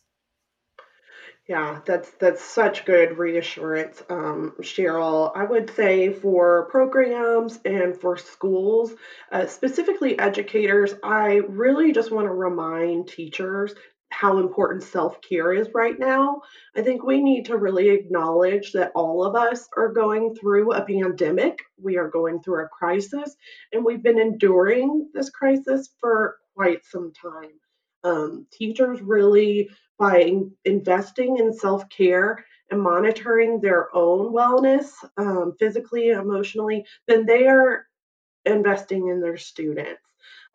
Yeah, 1.48 1.82
that's 1.86 2.10
that's 2.22 2.42
such 2.42 2.86
good 2.86 3.18
reassurance, 3.18 4.02
um, 4.10 4.54
Cheryl. 4.62 5.30
I 5.36 5.44
would 5.44 5.70
say 5.76 6.14
for 6.14 6.70
programs 6.72 7.60
and 7.66 8.00
for 8.00 8.16
schools, 8.16 8.94
uh, 9.30 9.46
specifically 9.48 10.18
educators, 10.18 10.94
I 11.04 11.42
really 11.50 11.92
just 11.92 12.12
want 12.12 12.28
to 12.28 12.34
remind 12.34 13.10
teachers 13.10 13.76
how 14.14 14.38
important 14.38 14.84
self 14.84 15.20
care 15.22 15.54
is 15.54 15.68
right 15.74 15.98
now. 15.98 16.42
I 16.76 16.82
think 16.82 17.04
we 17.04 17.22
need 17.22 17.46
to 17.46 17.58
really 17.58 17.90
acknowledge 17.90 18.72
that 18.74 18.92
all 18.96 19.26
of 19.26 19.36
us 19.36 19.68
are 19.76 19.92
going 19.92 20.36
through 20.36 20.74
a 20.74 20.86
pandemic. 20.86 21.60
We 21.82 21.98
are 21.98 22.10
going 22.10 22.42
through 22.42 22.64
a 22.64 22.70
crisis, 22.70 23.36
and 23.72 23.84
we've 23.84 24.04
been 24.04 24.20
enduring 24.20 25.10
this 25.14 25.30
crisis 25.30 25.90
for 26.00 26.38
quite 26.56 26.86
some 26.86 27.12
time. 27.14 27.52
Um, 28.04 28.48
teachers 28.52 29.02
really, 29.02 29.70
by 29.98 30.20
in- 30.22 30.52
investing 30.64 31.38
in 31.38 31.52
self 31.52 31.90
care 31.90 32.46
and 32.70 32.82
monitoring 32.82 33.60
their 33.60 33.94
own 33.96 34.32
wellness, 34.32 34.92
um, 35.18 35.56
physically, 35.60 36.10
emotionally, 36.10 36.86
then 37.08 37.26
they 37.26 37.48
are 37.48 37.88
investing 38.46 39.08
in 39.08 39.22
their 39.22 39.38
students. 39.38 40.00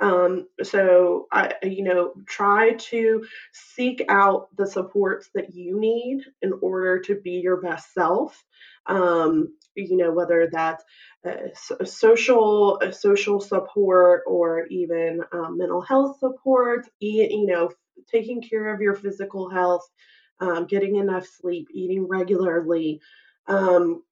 Um, 0.00 0.46
so 0.62 1.26
I, 1.32 1.54
you 1.62 1.82
know, 1.82 2.12
try 2.26 2.74
to 2.74 3.24
seek 3.52 4.04
out 4.08 4.48
the 4.56 4.66
supports 4.66 5.28
that 5.34 5.54
you 5.54 5.78
need 5.80 6.22
in 6.42 6.52
order 6.62 7.00
to 7.00 7.20
be 7.20 7.32
your 7.32 7.61
best 7.61 7.92
self. 7.94 8.44
Um, 8.87 9.54
you 9.74 9.96
know, 9.96 10.12
whether 10.12 10.48
that's 10.50 10.84
uh, 11.26 11.84
social 11.84 12.80
uh, 12.82 12.90
social 12.90 13.40
support 13.40 14.22
or 14.26 14.66
even 14.66 15.20
um, 15.32 15.58
mental 15.58 15.80
health 15.80 16.18
support. 16.20 16.87
You 17.00 17.46
know, 17.46 17.70
taking 18.11 18.40
care 18.40 18.72
of 18.72 18.80
your 18.80 18.94
physical 18.94 19.50
health, 19.50 19.87
um, 20.40 20.66
getting 20.66 20.96
enough 20.96 21.26
sleep, 21.26 21.68
eating 21.72 22.06
regularly. 22.08 23.00
Um, 23.46 24.02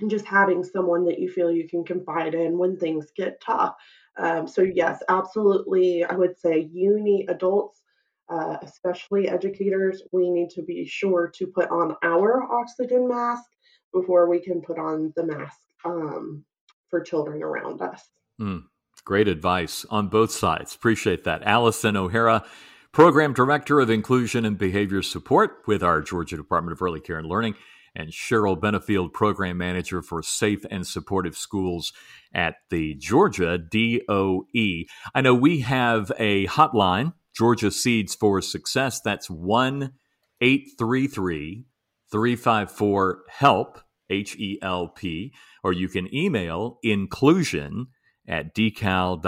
and 0.00 0.10
just 0.10 0.24
having 0.24 0.64
someone 0.64 1.04
that 1.06 1.18
you 1.18 1.30
feel 1.30 1.50
you 1.50 1.68
can 1.68 1.84
confide 1.84 2.34
in 2.34 2.56
when 2.56 2.76
things 2.76 3.06
get 3.16 3.40
tough. 3.40 3.74
Um, 4.18 4.46
so, 4.46 4.62
yes, 4.62 5.02
absolutely. 5.08 6.04
I 6.04 6.14
would 6.14 6.38
say 6.38 6.68
uni 6.72 7.26
adults, 7.28 7.82
uh, 8.28 8.58
especially 8.62 9.28
educators, 9.28 10.02
we 10.12 10.30
need 10.30 10.50
to 10.50 10.62
be 10.62 10.86
sure 10.86 11.30
to 11.36 11.46
put 11.46 11.70
on 11.70 11.96
our 12.02 12.42
oxygen 12.52 13.08
mask 13.08 13.44
before 13.92 14.28
we 14.28 14.40
can 14.40 14.60
put 14.60 14.78
on 14.78 15.12
the 15.16 15.24
mask 15.24 15.58
um, 15.84 16.44
for 16.88 17.00
children 17.00 17.42
around 17.42 17.82
us. 17.82 18.08
Mm, 18.40 18.64
great 19.04 19.28
advice 19.28 19.84
on 19.90 20.08
both 20.08 20.30
sides. 20.30 20.74
Appreciate 20.74 21.24
that. 21.24 21.42
Allison 21.44 21.96
O'Hara, 21.96 22.44
Program 22.92 23.32
Director 23.32 23.80
of 23.80 23.90
Inclusion 23.90 24.44
and 24.44 24.58
Behavior 24.58 25.02
Support 25.02 25.62
with 25.66 25.82
our 25.82 26.02
Georgia 26.02 26.36
Department 26.36 26.72
of 26.72 26.82
Early 26.82 27.00
Care 27.00 27.18
and 27.18 27.26
Learning 27.26 27.54
and 28.00 28.10
Cheryl 28.10 28.58
Benefield, 28.58 29.12
Program 29.12 29.58
Manager 29.58 30.02
for 30.02 30.22
Safe 30.22 30.64
and 30.70 30.86
Supportive 30.86 31.36
Schools 31.36 31.92
at 32.34 32.54
the 32.70 32.94
Georgia 32.94 33.58
DOE. 33.58 34.84
I 35.14 35.20
know 35.20 35.34
we 35.34 35.60
have 35.60 36.10
a 36.18 36.46
hotline, 36.46 37.12
Georgia 37.36 37.70
Seeds 37.70 38.14
for 38.14 38.40
Success. 38.40 39.00
That's 39.00 39.28
1 39.28 39.92
833 40.40 41.66
354 42.10 43.22
HELP, 43.28 43.78
H 44.08 44.36
E 44.36 44.58
L 44.62 44.88
P, 44.88 45.32
or 45.62 45.72
you 45.72 45.88
can 45.88 46.12
email 46.14 46.78
inclusion 46.82 47.88
at 48.26 48.54
decal.ga.gov. 48.54 49.22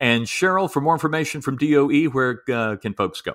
And 0.00 0.24
Cheryl, 0.24 0.70
for 0.70 0.80
more 0.80 0.94
information 0.94 1.40
from 1.40 1.56
DOE, 1.56 2.04
where 2.06 2.42
uh, 2.52 2.76
can 2.76 2.94
folks 2.94 3.20
go? 3.20 3.32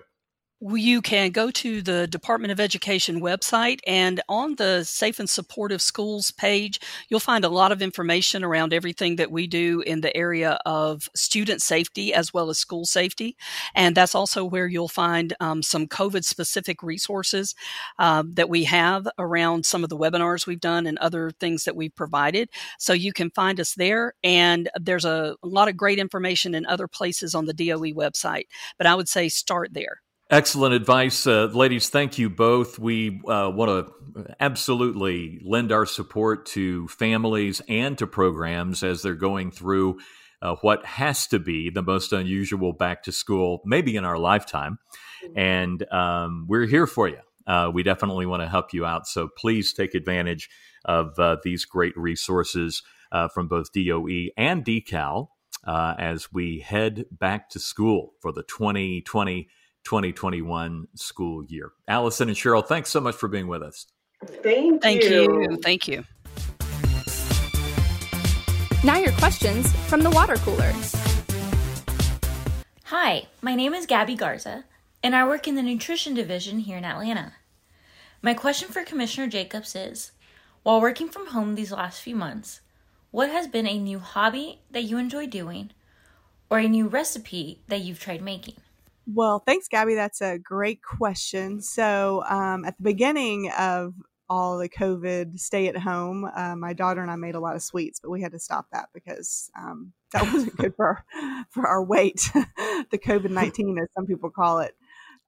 You 0.72 1.02
can 1.02 1.32
go 1.32 1.52
to 1.52 1.82
the 1.82 2.08
Department 2.08 2.52
of 2.54 2.60
Education 2.60 3.20
website 3.20 3.82
and 3.86 4.22
on 4.30 4.56
the 4.56 4.86
Safe 4.86 5.20
and 5.20 5.30
Supportive 5.30 5.82
Schools 5.82 6.32
page, 6.32 6.80
you'll 7.10 7.20
find 7.20 7.44
a 7.44 7.50
lot 7.50 7.74
of 7.74 7.82
information 7.82 8.46
around 8.46 8.74
everything 8.74 9.18
that 9.18 9.30
we 9.30 9.46
do 9.46 9.82
in 9.82 10.00
the 10.00 10.16
area 10.16 10.58
of 10.66 11.10
student 11.16 11.62
safety 11.62 12.14
as 12.14 12.34
well 12.34 12.50
as 12.50 12.58
school 12.60 12.86
safety. 12.86 13.36
And 13.76 13.94
that's 13.94 14.16
also 14.16 14.46
where 14.46 14.68
you'll 14.68 14.88
find 14.88 15.34
um, 15.42 15.64
some 15.64 15.86
COVID 15.86 16.24
specific 16.24 16.82
resources 16.82 17.56
uh, 18.00 18.24
that 18.34 18.48
we 18.48 18.64
have 18.64 19.06
around 19.20 19.66
some 19.66 19.84
of 19.84 19.90
the 19.90 19.98
webinars 19.98 20.48
we've 20.48 20.62
done 20.62 20.88
and 20.88 20.98
other 21.00 21.32
things 21.42 21.66
that 21.66 21.76
we've 21.76 21.96
provided. 21.96 22.50
So 22.80 22.94
you 22.94 23.12
can 23.12 23.32
find 23.32 23.60
us 23.60 23.74
there. 23.74 24.14
And 24.24 24.70
there's 24.80 25.06
a, 25.06 25.36
a 25.44 25.48
lot 25.48 25.68
of 25.68 25.76
great 25.76 26.00
information 26.00 26.56
in 26.56 26.66
other 26.66 26.88
places 26.88 27.36
on 27.36 27.48
the 27.48 27.54
DOE 27.54 27.92
website. 27.92 28.46
But 28.78 28.88
I 28.88 28.96
would 28.96 29.10
say 29.10 29.28
start 29.28 29.74
there. 29.74 30.00
Excellent 30.34 30.74
advice, 30.74 31.28
uh, 31.28 31.46
ladies. 31.54 31.90
Thank 31.90 32.18
you 32.18 32.28
both. 32.28 32.80
We 32.80 33.22
uh, 33.28 33.52
want 33.54 33.86
to 34.16 34.36
absolutely 34.40 35.40
lend 35.46 35.72
our 35.72 35.86
support 35.86 36.48
to 36.48 36.88
families 36.88 37.62
and 37.70 37.96
to 38.00 38.08
programs 38.08 38.82
as 38.82 39.04
they're 39.04 39.14
going 39.14 39.52
through 39.52 40.00
uh, 40.42 40.56
what 40.62 40.84
has 40.88 41.28
to 41.28 41.38
be 41.38 41.70
the 41.70 41.84
most 41.84 42.14
unusual 42.14 42.74
back 42.74 43.04
to 43.04 43.12
school, 43.12 43.62
maybe 43.64 43.96
in 43.96 44.06
our 44.06 44.18
lifetime. 44.18 44.80
And 45.36 45.86
um, 45.94 46.48
we're 46.50 46.66
here 46.66 46.88
for 46.88 47.08
you. 47.08 47.20
Uh, 47.46 47.70
we 47.72 47.84
definitely 47.84 48.26
want 48.26 48.42
to 48.42 48.50
help 48.50 48.74
you 48.74 48.88
out. 48.88 49.06
So 49.06 49.28
please 49.38 49.72
take 49.72 49.94
advantage 49.94 50.50
of 50.84 51.20
uh, 51.20 51.38
these 51.44 51.64
great 51.64 51.96
resources 51.96 52.82
uh, 53.12 53.28
from 53.28 53.48
both 53.48 53.72
DOE 53.72 54.30
and 54.36 54.66
DECAL 54.66 55.28
as 55.68 56.34
we 56.34 56.62
head 56.62 57.06
back 57.12 57.50
to 57.50 57.60
school 57.60 58.14
for 58.20 58.32
the 58.32 58.42
2020 58.42 59.48
2021 59.84 60.88
school 60.96 61.44
year. 61.46 61.72
Allison 61.88 62.30
and 62.30 62.38
Cheryl, 62.38 62.66
thanks 62.66 62.90
so 62.90 63.00
much 63.00 63.16
for 63.16 63.28
being 63.28 63.48
with 63.48 63.62
us. 63.62 63.86
Thank, 64.42 64.82
Thank 64.82 65.04
you. 65.04 65.58
Thank 65.62 65.88
you. 65.88 66.04
Now, 68.84 68.98
your 68.98 69.14
questions 69.14 69.72
from 69.88 70.02
the 70.02 70.10
water 70.10 70.36
cooler. 70.38 70.74
Hi, 72.86 73.28
my 73.42 73.56
name 73.56 73.74
is 73.74 73.86
Gabby 73.86 74.16
Garza, 74.16 74.66
and 75.02 75.16
I 75.16 75.26
work 75.26 75.48
in 75.48 75.56
the 75.56 75.64
nutrition 75.64 76.14
division 76.14 76.60
here 76.60 76.78
in 76.78 76.86
Atlanta. 76.86 77.34
My 78.22 78.34
question 78.34 78.70
for 78.70 78.84
Commissioner 78.84 79.28
Jacobs 79.28 79.76
is 79.76 80.12
While 80.64 80.82
working 80.82 81.10
from 81.10 81.28
home 81.28 81.56
these 81.56 81.72
last 81.72 82.02
few 82.02 82.16
months, 82.16 82.62
what 83.12 83.30
has 83.30 83.48
been 83.48 83.68
a 83.68 83.78
new 83.78 84.00
hobby 84.00 84.60
that 84.72 84.84
you 84.84 84.98
enjoy 84.98 85.28
doing 85.28 85.72
or 86.50 86.60
a 86.60 86.68
new 86.68 86.88
recipe 86.88 87.62
that 87.68 87.82
you've 87.82 88.00
tried 88.00 88.22
making? 88.22 88.56
Well, 89.06 89.40
thanks, 89.40 89.68
Gabby. 89.68 89.96
That's 89.96 90.22
a 90.22 90.38
great 90.40 90.82
question. 90.82 91.62
So, 91.62 92.24
um, 92.30 92.66
at 92.66 92.78
the 92.78 92.84
beginning 92.84 93.52
of 93.58 93.94
all 94.30 94.58
the 94.58 94.70
COVID 94.70 95.40
stay 95.40 95.68
at 95.68 95.78
home, 95.78 96.30
uh, 96.36 96.56
my 96.56 96.74
daughter 96.74 97.02
and 97.02 97.12
I 97.12 97.16
made 97.18 97.36
a 97.36 97.40
lot 97.40 97.56
of 97.56 97.62
sweets, 97.62 98.00
but 98.02 98.10
we 98.10 98.22
had 98.22 98.32
to 98.32 98.40
stop 98.40 98.68
that 98.72 98.90
because 98.94 99.52
um, 99.60 99.92
that 100.14 100.24
wasn't 100.34 100.56
good 100.58 100.76
for 100.76 101.04
for 101.52 101.68
our 101.68 101.84
weight, 101.84 102.30
the 102.92 102.98
COVID 102.98 103.30
nineteen, 103.32 103.78
as 103.78 103.90
some 103.94 104.06
people 104.06 104.30
call 104.30 104.60
it. 104.60 104.74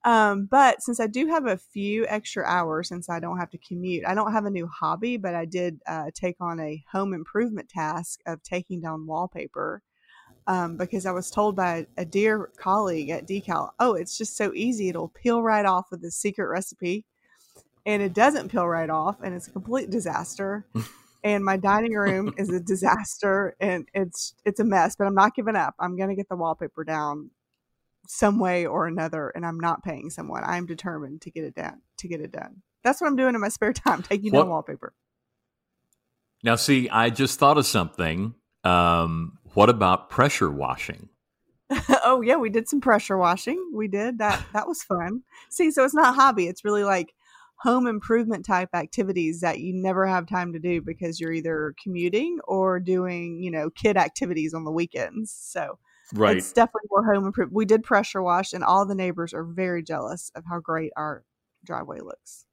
Um, 0.06 0.46
but 0.50 0.82
since 0.84 1.00
I 1.00 1.08
do 1.08 1.28
have 1.28 1.48
a 1.48 1.58
few 1.58 2.06
extra 2.08 2.46
hours, 2.46 2.90
since 2.90 3.10
I 3.10 3.20
don't 3.20 3.40
have 3.40 3.50
to 3.52 3.58
commute, 3.58 4.06
I 4.08 4.14
don't 4.14 4.32
have 4.34 4.46
a 4.46 4.52
new 4.52 4.68
hobby, 4.68 5.18
but 5.18 5.36
I 5.36 5.46
did 5.46 5.82
uh, 5.88 6.12
take 6.14 6.38
on 6.40 6.60
a 6.60 6.84
home 6.92 7.14
improvement 7.14 7.70
task 7.70 8.22
of 8.28 8.44
taking 8.44 8.82
down 8.82 9.08
wallpaper 9.08 9.82
um, 10.48 10.78
because 10.78 11.06
I 11.06 11.12
was 11.12 11.32
told 11.32 11.56
by 11.56 11.88
a 11.98 12.06
dear 12.06 12.52
colleague 12.58 13.10
at 13.10 13.28
Decal, 13.28 13.72
oh, 13.80 13.94
it's 13.96 14.18
just 14.18 14.38
so 14.38 14.54
easy. 14.54 14.90
It'll 14.90 15.10
peel 15.10 15.42
right 15.42 15.66
off 15.66 15.88
with 15.92 16.04
a 16.04 16.12
secret 16.12 16.48
recipe. 16.48 17.06
And 17.86 18.02
it 18.02 18.14
doesn't 18.14 18.50
peel 18.50 18.68
right 18.68 18.90
off, 18.90 19.22
and 19.22 19.36
it's 19.36 19.48
a 19.48 19.52
complete 19.52 19.92
disaster. 19.92 20.66
and 21.24 21.46
my 21.46 21.58
dining 21.58 21.94
room 21.94 22.34
is 22.38 22.50
a 22.50 22.60
disaster, 22.60 23.56
and 23.60 23.88
it's 23.94 24.34
it's 24.44 24.60
a 24.60 24.64
mess. 24.64 24.96
But 24.96 25.06
I'm 25.06 25.14
not 25.14 25.36
giving 25.36 25.56
up. 25.56 25.76
I'm 25.80 25.96
going 25.96 26.10
to 26.10 26.16
get 26.16 26.28
the 26.28 26.36
wallpaper 26.36 26.84
down 26.84 27.30
some 28.08 28.40
way 28.40 28.66
or 28.66 28.88
another, 28.88 29.30
and 29.30 29.46
I'm 29.46 29.60
not 29.60 29.84
paying 29.84 30.10
someone. 30.10 30.44
I'm 30.44 30.66
determined 30.66 31.22
to 31.22 31.32
get 31.32 31.44
it 31.44 31.54
done. 31.54 31.82
To 31.98 32.08
get 32.08 32.22
it 32.22 32.32
done. 32.32 32.64
That's 32.84 33.02
what 33.02 33.08
I'm 33.08 33.16
doing 33.16 33.36
in 33.36 33.42
my 33.42 33.50
spare 33.50 33.74
time, 33.74 34.02
taking 34.04 34.32
what? 34.32 34.42
down 34.42 34.50
wallpaper. 34.50 34.94
Now, 36.44 36.56
see, 36.56 36.90
I 36.90 37.10
just 37.10 37.40
thought 37.40 37.58
of 37.58 37.66
something. 37.66 38.36
Um, 38.64 39.38
what 39.56 39.70
about 39.70 40.10
pressure 40.10 40.52
washing? 40.52 41.10
oh 42.04 42.22
yeah, 42.22 42.36
we 42.36 42.50
did 42.50 42.70
some 42.70 42.82
pressure 42.82 43.18
washing. 43.18 43.72
We 43.74 43.88
did 43.88 44.20
that. 44.20 44.44
That 44.54 44.68
was 44.68 44.84
fun. 44.84 45.24
See, 45.50 45.72
so 45.72 45.84
it's 45.84 45.96
not 45.96 46.16
hobby. 46.16 46.48
It's 46.48 46.64
really 46.64 46.84
like 46.84 47.14
home 47.58 47.88
improvement 47.88 48.46
type 48.46 48.70
activities 48.74 49.42
that 49.42 49.60
you 49.60 49.74
never 49.74 50.06
have 50.06 50.28
time 50.28 50.54
to 50.54 50.60
do 50.60 50.82
because 50.82 51.20
you're 51.20 51.32
either 51.32 51.74
commuting 51.82 52.40
or 52.48 52.80
doing, 52.80 53.42
you 53.42 53.50
know, 53.50 53.70
kid 53.70 53.98
activities 53.98 54.54
on 54.54 54.66
the 54.66 54.72
weekends. 54.72 55.32
So 55.32 55.80
right. 56.14 56.38
it's 56.38 56.52
definitely 56.52 56.90
more 56.92 57.06
home 57.06 57.26
improvement. 57.26 57.56
We 57.56 57.66
did 57.66 57.84
pressure 57.84 58.22
wash, 58.22 58.54
and 58.54 58.64
all 58.64 58.86
the 58.86 58.96
neighbors 58.96 59.34
are 59.34 59.44
very 59.44 59.82
jealous 59.84 60.32
of 60.36 60.44
how 60.50 60.60
great 60.60 60.92
our 60.96 61.24
driveway 61.66 62.00
looks. 62.02 62.46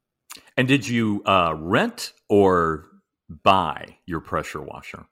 And 0.57 0.67
did 0.67 0.87
you 0.87 1.21
uh, 1.25 1.53
rent 1.55 2.13
or 2.29 2.85
buy 3.43 3.97
your 4.05 4.19
pressure 4.19 4.61
washer? 4.61 5.05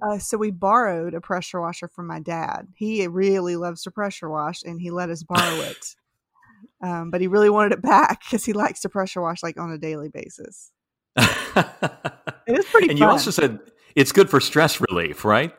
Uh, 0.00 0.18
so 0.18 0.36
we 0.36 0.50
borrowed 0.50 1.14
a 1.14 1.20
pressure 1.20 1.60
washer 1.60 1.88
from 1.88 2.06
my 2.06 2.20
dad. 2.20 2.68
He 2.74 3.06
really 3.06 3.56
loves 3.56 3.82
to 3.82 3.90
pressure 3.90 4.28
wash, 4.28 4.62
and 4.62 4.80
he 4.80 4.90
let 4.90 5.10
us 5.10 5.22
borrow 5.22 5.60
it. 5.60 5.94
Um, 6.80 7.10
but 7.10 7.20
he 7.20 7.26
really 7.26 7.50
wanted 7.50 7.72
it 7.72 7.82
back 7.82 8.20
because 8.20 8.44
he 8.44 8.52
likes 8.52 8.80
to 8.82 8.88
pressure 8.88 9.20
wash 9.20 9.42
like 9.42 9.58
on 9.58 9.72
a 9.72 9.78
daily 9.78 10.08
basis. 10.08 10.70
it 11.16 11.26
is 12.46 12.64
pretty. 12.66 12.90
And 12.90 12.96
fun. 12.96 12.96
you 12.98 13.04
also 13.04 13.32
said 13.32 13.58
it's 13.96 14.12
good 14.12 14.30
for 14.30 14.40
stress 14.40 14.80
relief, 14.80 15.24
right? 15.24 15.52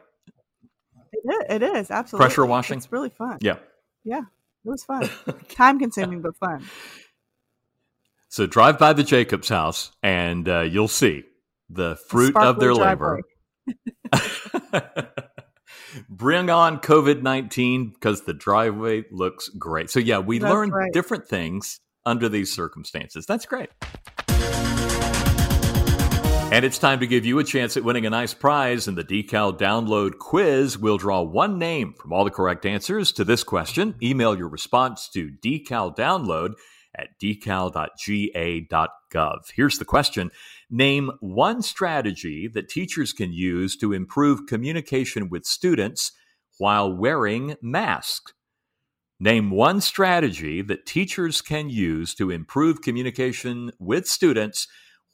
It 1.12 1.30
is, 1.30 1.46
it 1.50 1.64
is 1.64 1.92
absolutely 1.92 2.26
pressure 2.26 2.46
washing. 2.46 2.78
It's 2.78 2.90
really 2.92 3.10
fun. 3.10 3.38
Yeah, 3.42 3.58
yeah, 4.06 4.22
it 4.22 4.70
was 4.70 4.86
fun. 4.86 5.10
Time 5.50 5.78
consuming, 5.78 6.22
but 6.22 6.38
fun. 6.38 6.66
So 8.30 8.46
drive 8.46 8.80
by 8.80 8.94
the 8.94 9.04
Jacobs 9.04 9.50
house, 9.50 9.92
and 10.02 10.48
uh, 10.48 10.62
you'll 10.62 10.88
see 10.88 11.24
the 11.70 11.98
fruit 12.08 12.36
of 12.38 12.60
their 12.60 12.74
driveway. 12.74 12.90
labor 12.90 13.22
Bring 16.10 16.50
on 16.50 16.80
COVID 16.80 17.22
19 17.22 17.92
because 17.92 18.22
the 18.22 18.34
driveway 18.34 19.06
looks 19.12 19.50
great. 19.50 19.90
So, 19.90 20.00
yeah, 20.00 20.20
we 20.20 20.40
That's 20.40 20.52
learn 20.52 20.70
right. 20.70 20.94
different 20.94 21.28
things 21.28 21.80
under 22.06 22.30
these 22.30 22.54
circumstances. 22.54 23.26
That's 23.26 23.46
great. 23.46 23.70
And 26.52 26.66
it's 26.66 26.80
time 26.80 27.00
to 27.02 27.08
give 27.08 27.28
you 27.28 27.38
a 27.38 27.44
chance 27.44 27.78
at 27.78 27.84
winning 27.84 28.08
a 28.08 28.10
nice 28.10 28.34
prize 28.34 28.88
in 28.88 28.96
the 28.96 29.04
Decal 29.04 29.56
Download 29.56 30.18
Quiz. 30.18 30.80
We'll 30.80 30.98
draw 30.98 31.22
one 31.22 31.60
name 31.60 31.94
from 31.94 32.12
all 32.12 32.24
the 32.24 32.32
correct 32.32 32.66
answers 32.66 33.12
to 33.14 33.24
this 33.24 33.44
question. 33.44 33.94
Email 34.02 34.36
your 34.36 34.50
response 34.50 35.08
to 35.10 35.30
decaldownload 35.30 36.54
at 36.96 37.10
decal.ga.gov. 37.22 37.78
Here's 39.56 39.78
the 39.78 39.86
question 39.86 40.32
Name 40.72 41.12
one 41.20 41.64
strategy 41.64 42.48
that 42.48 42.70
teachers 42.70 43.12
can 43.12 43.34
use 43.34 43.76
to 43.78 43.92
improve 43.92 44.46
communication 44.46 45.28
with 45.30 45.46
students 45.46 46.12
while 46.60 46.94
wearing 46.94 47.56
masks. 47.62 48.34
Name 49.20 49.50
one 49.50 49.82
strategy 49.82 50.62
that 50.62 50.86
teachers 50.86 51.42
can 51.42 51.70
use 51.70 52.14
to 52.16 52.30
improve 52.30 52.82
communication 52.82 53.72
with 53.80 54.08
students 54.08 54.68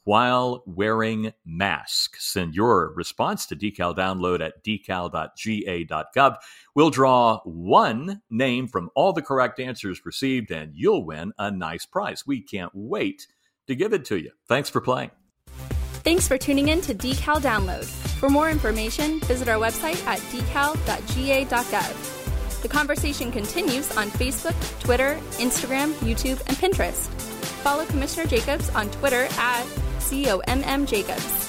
while 0.04 0.62
wearing 0.66 1.32
masks. 1.44 2.32
Send 2.32 2.54
your 2.54 2.92
response 2.94 3.46
to 3.46 3.56
decal 3.56 3.96
download 3.96 4.40
at 4.40 4.62
decal.ga.gov. 4.62 6.36
We'll 6.74 6.90
draw 6.90 7.40
one 7.44 8.22
name 8.30 8.68
from 8.68 8.90
all 8.94 9.12
the 9.12 9.22
correct 9.22 9.58
answers 9.58 10.04
received, 10.04 10.52
and 10.52 10.72
you'll 10.74 11.04
win 11.04 11.32
a 11.38 11.50
nice 11.50 11.86
prize. 11.86 12.24
We 12.26 12.42
can't 12.42 12.72
wait 12.74 13.26
to 13.66 13.74
give 13.74 13.92
it 13.92 14.04
to 14.04 14.18
you. 14.18 14.30
Thanks 14.46 14.70
for 14.70 14.80
playing. 14.80 15.10
Thanks 16.06 16.28
for 16.28 16.38
tuning 16.38 16.68
in 16.68 16.80
to 16.82 16.94
Decal 16.94 17.40
Download. 17.40 17.84
For 18.20 18.30
more 18.30 18.48
information, 18.48 19.18
visit 19.22 19.48
our 19.48 19.58
website 19.58 20.00
at 20.06 20.20
decal.ga.gov. 20.30 21.42
The 22.62 22.68
conversation 22.68 23.32
continues 23.32 23.90
on 23.96 24.06
Facebook, 24.10 24.54
Twitter, 24.78 25.18
Instagram, 25.38 25.94
YouTube, 25.94 26.40
and 26.46 26.56
Pinterest. 26.58 27.08
Follow 27.64 27.84
Commissioner 27.86 28.26
Jacobs 28.26 28.70
on 28.70 28.88
Twitter 28.92 29.26
at 29.36 29.64
COMM 29.98 30.86
Jacobs. 30.86 31.45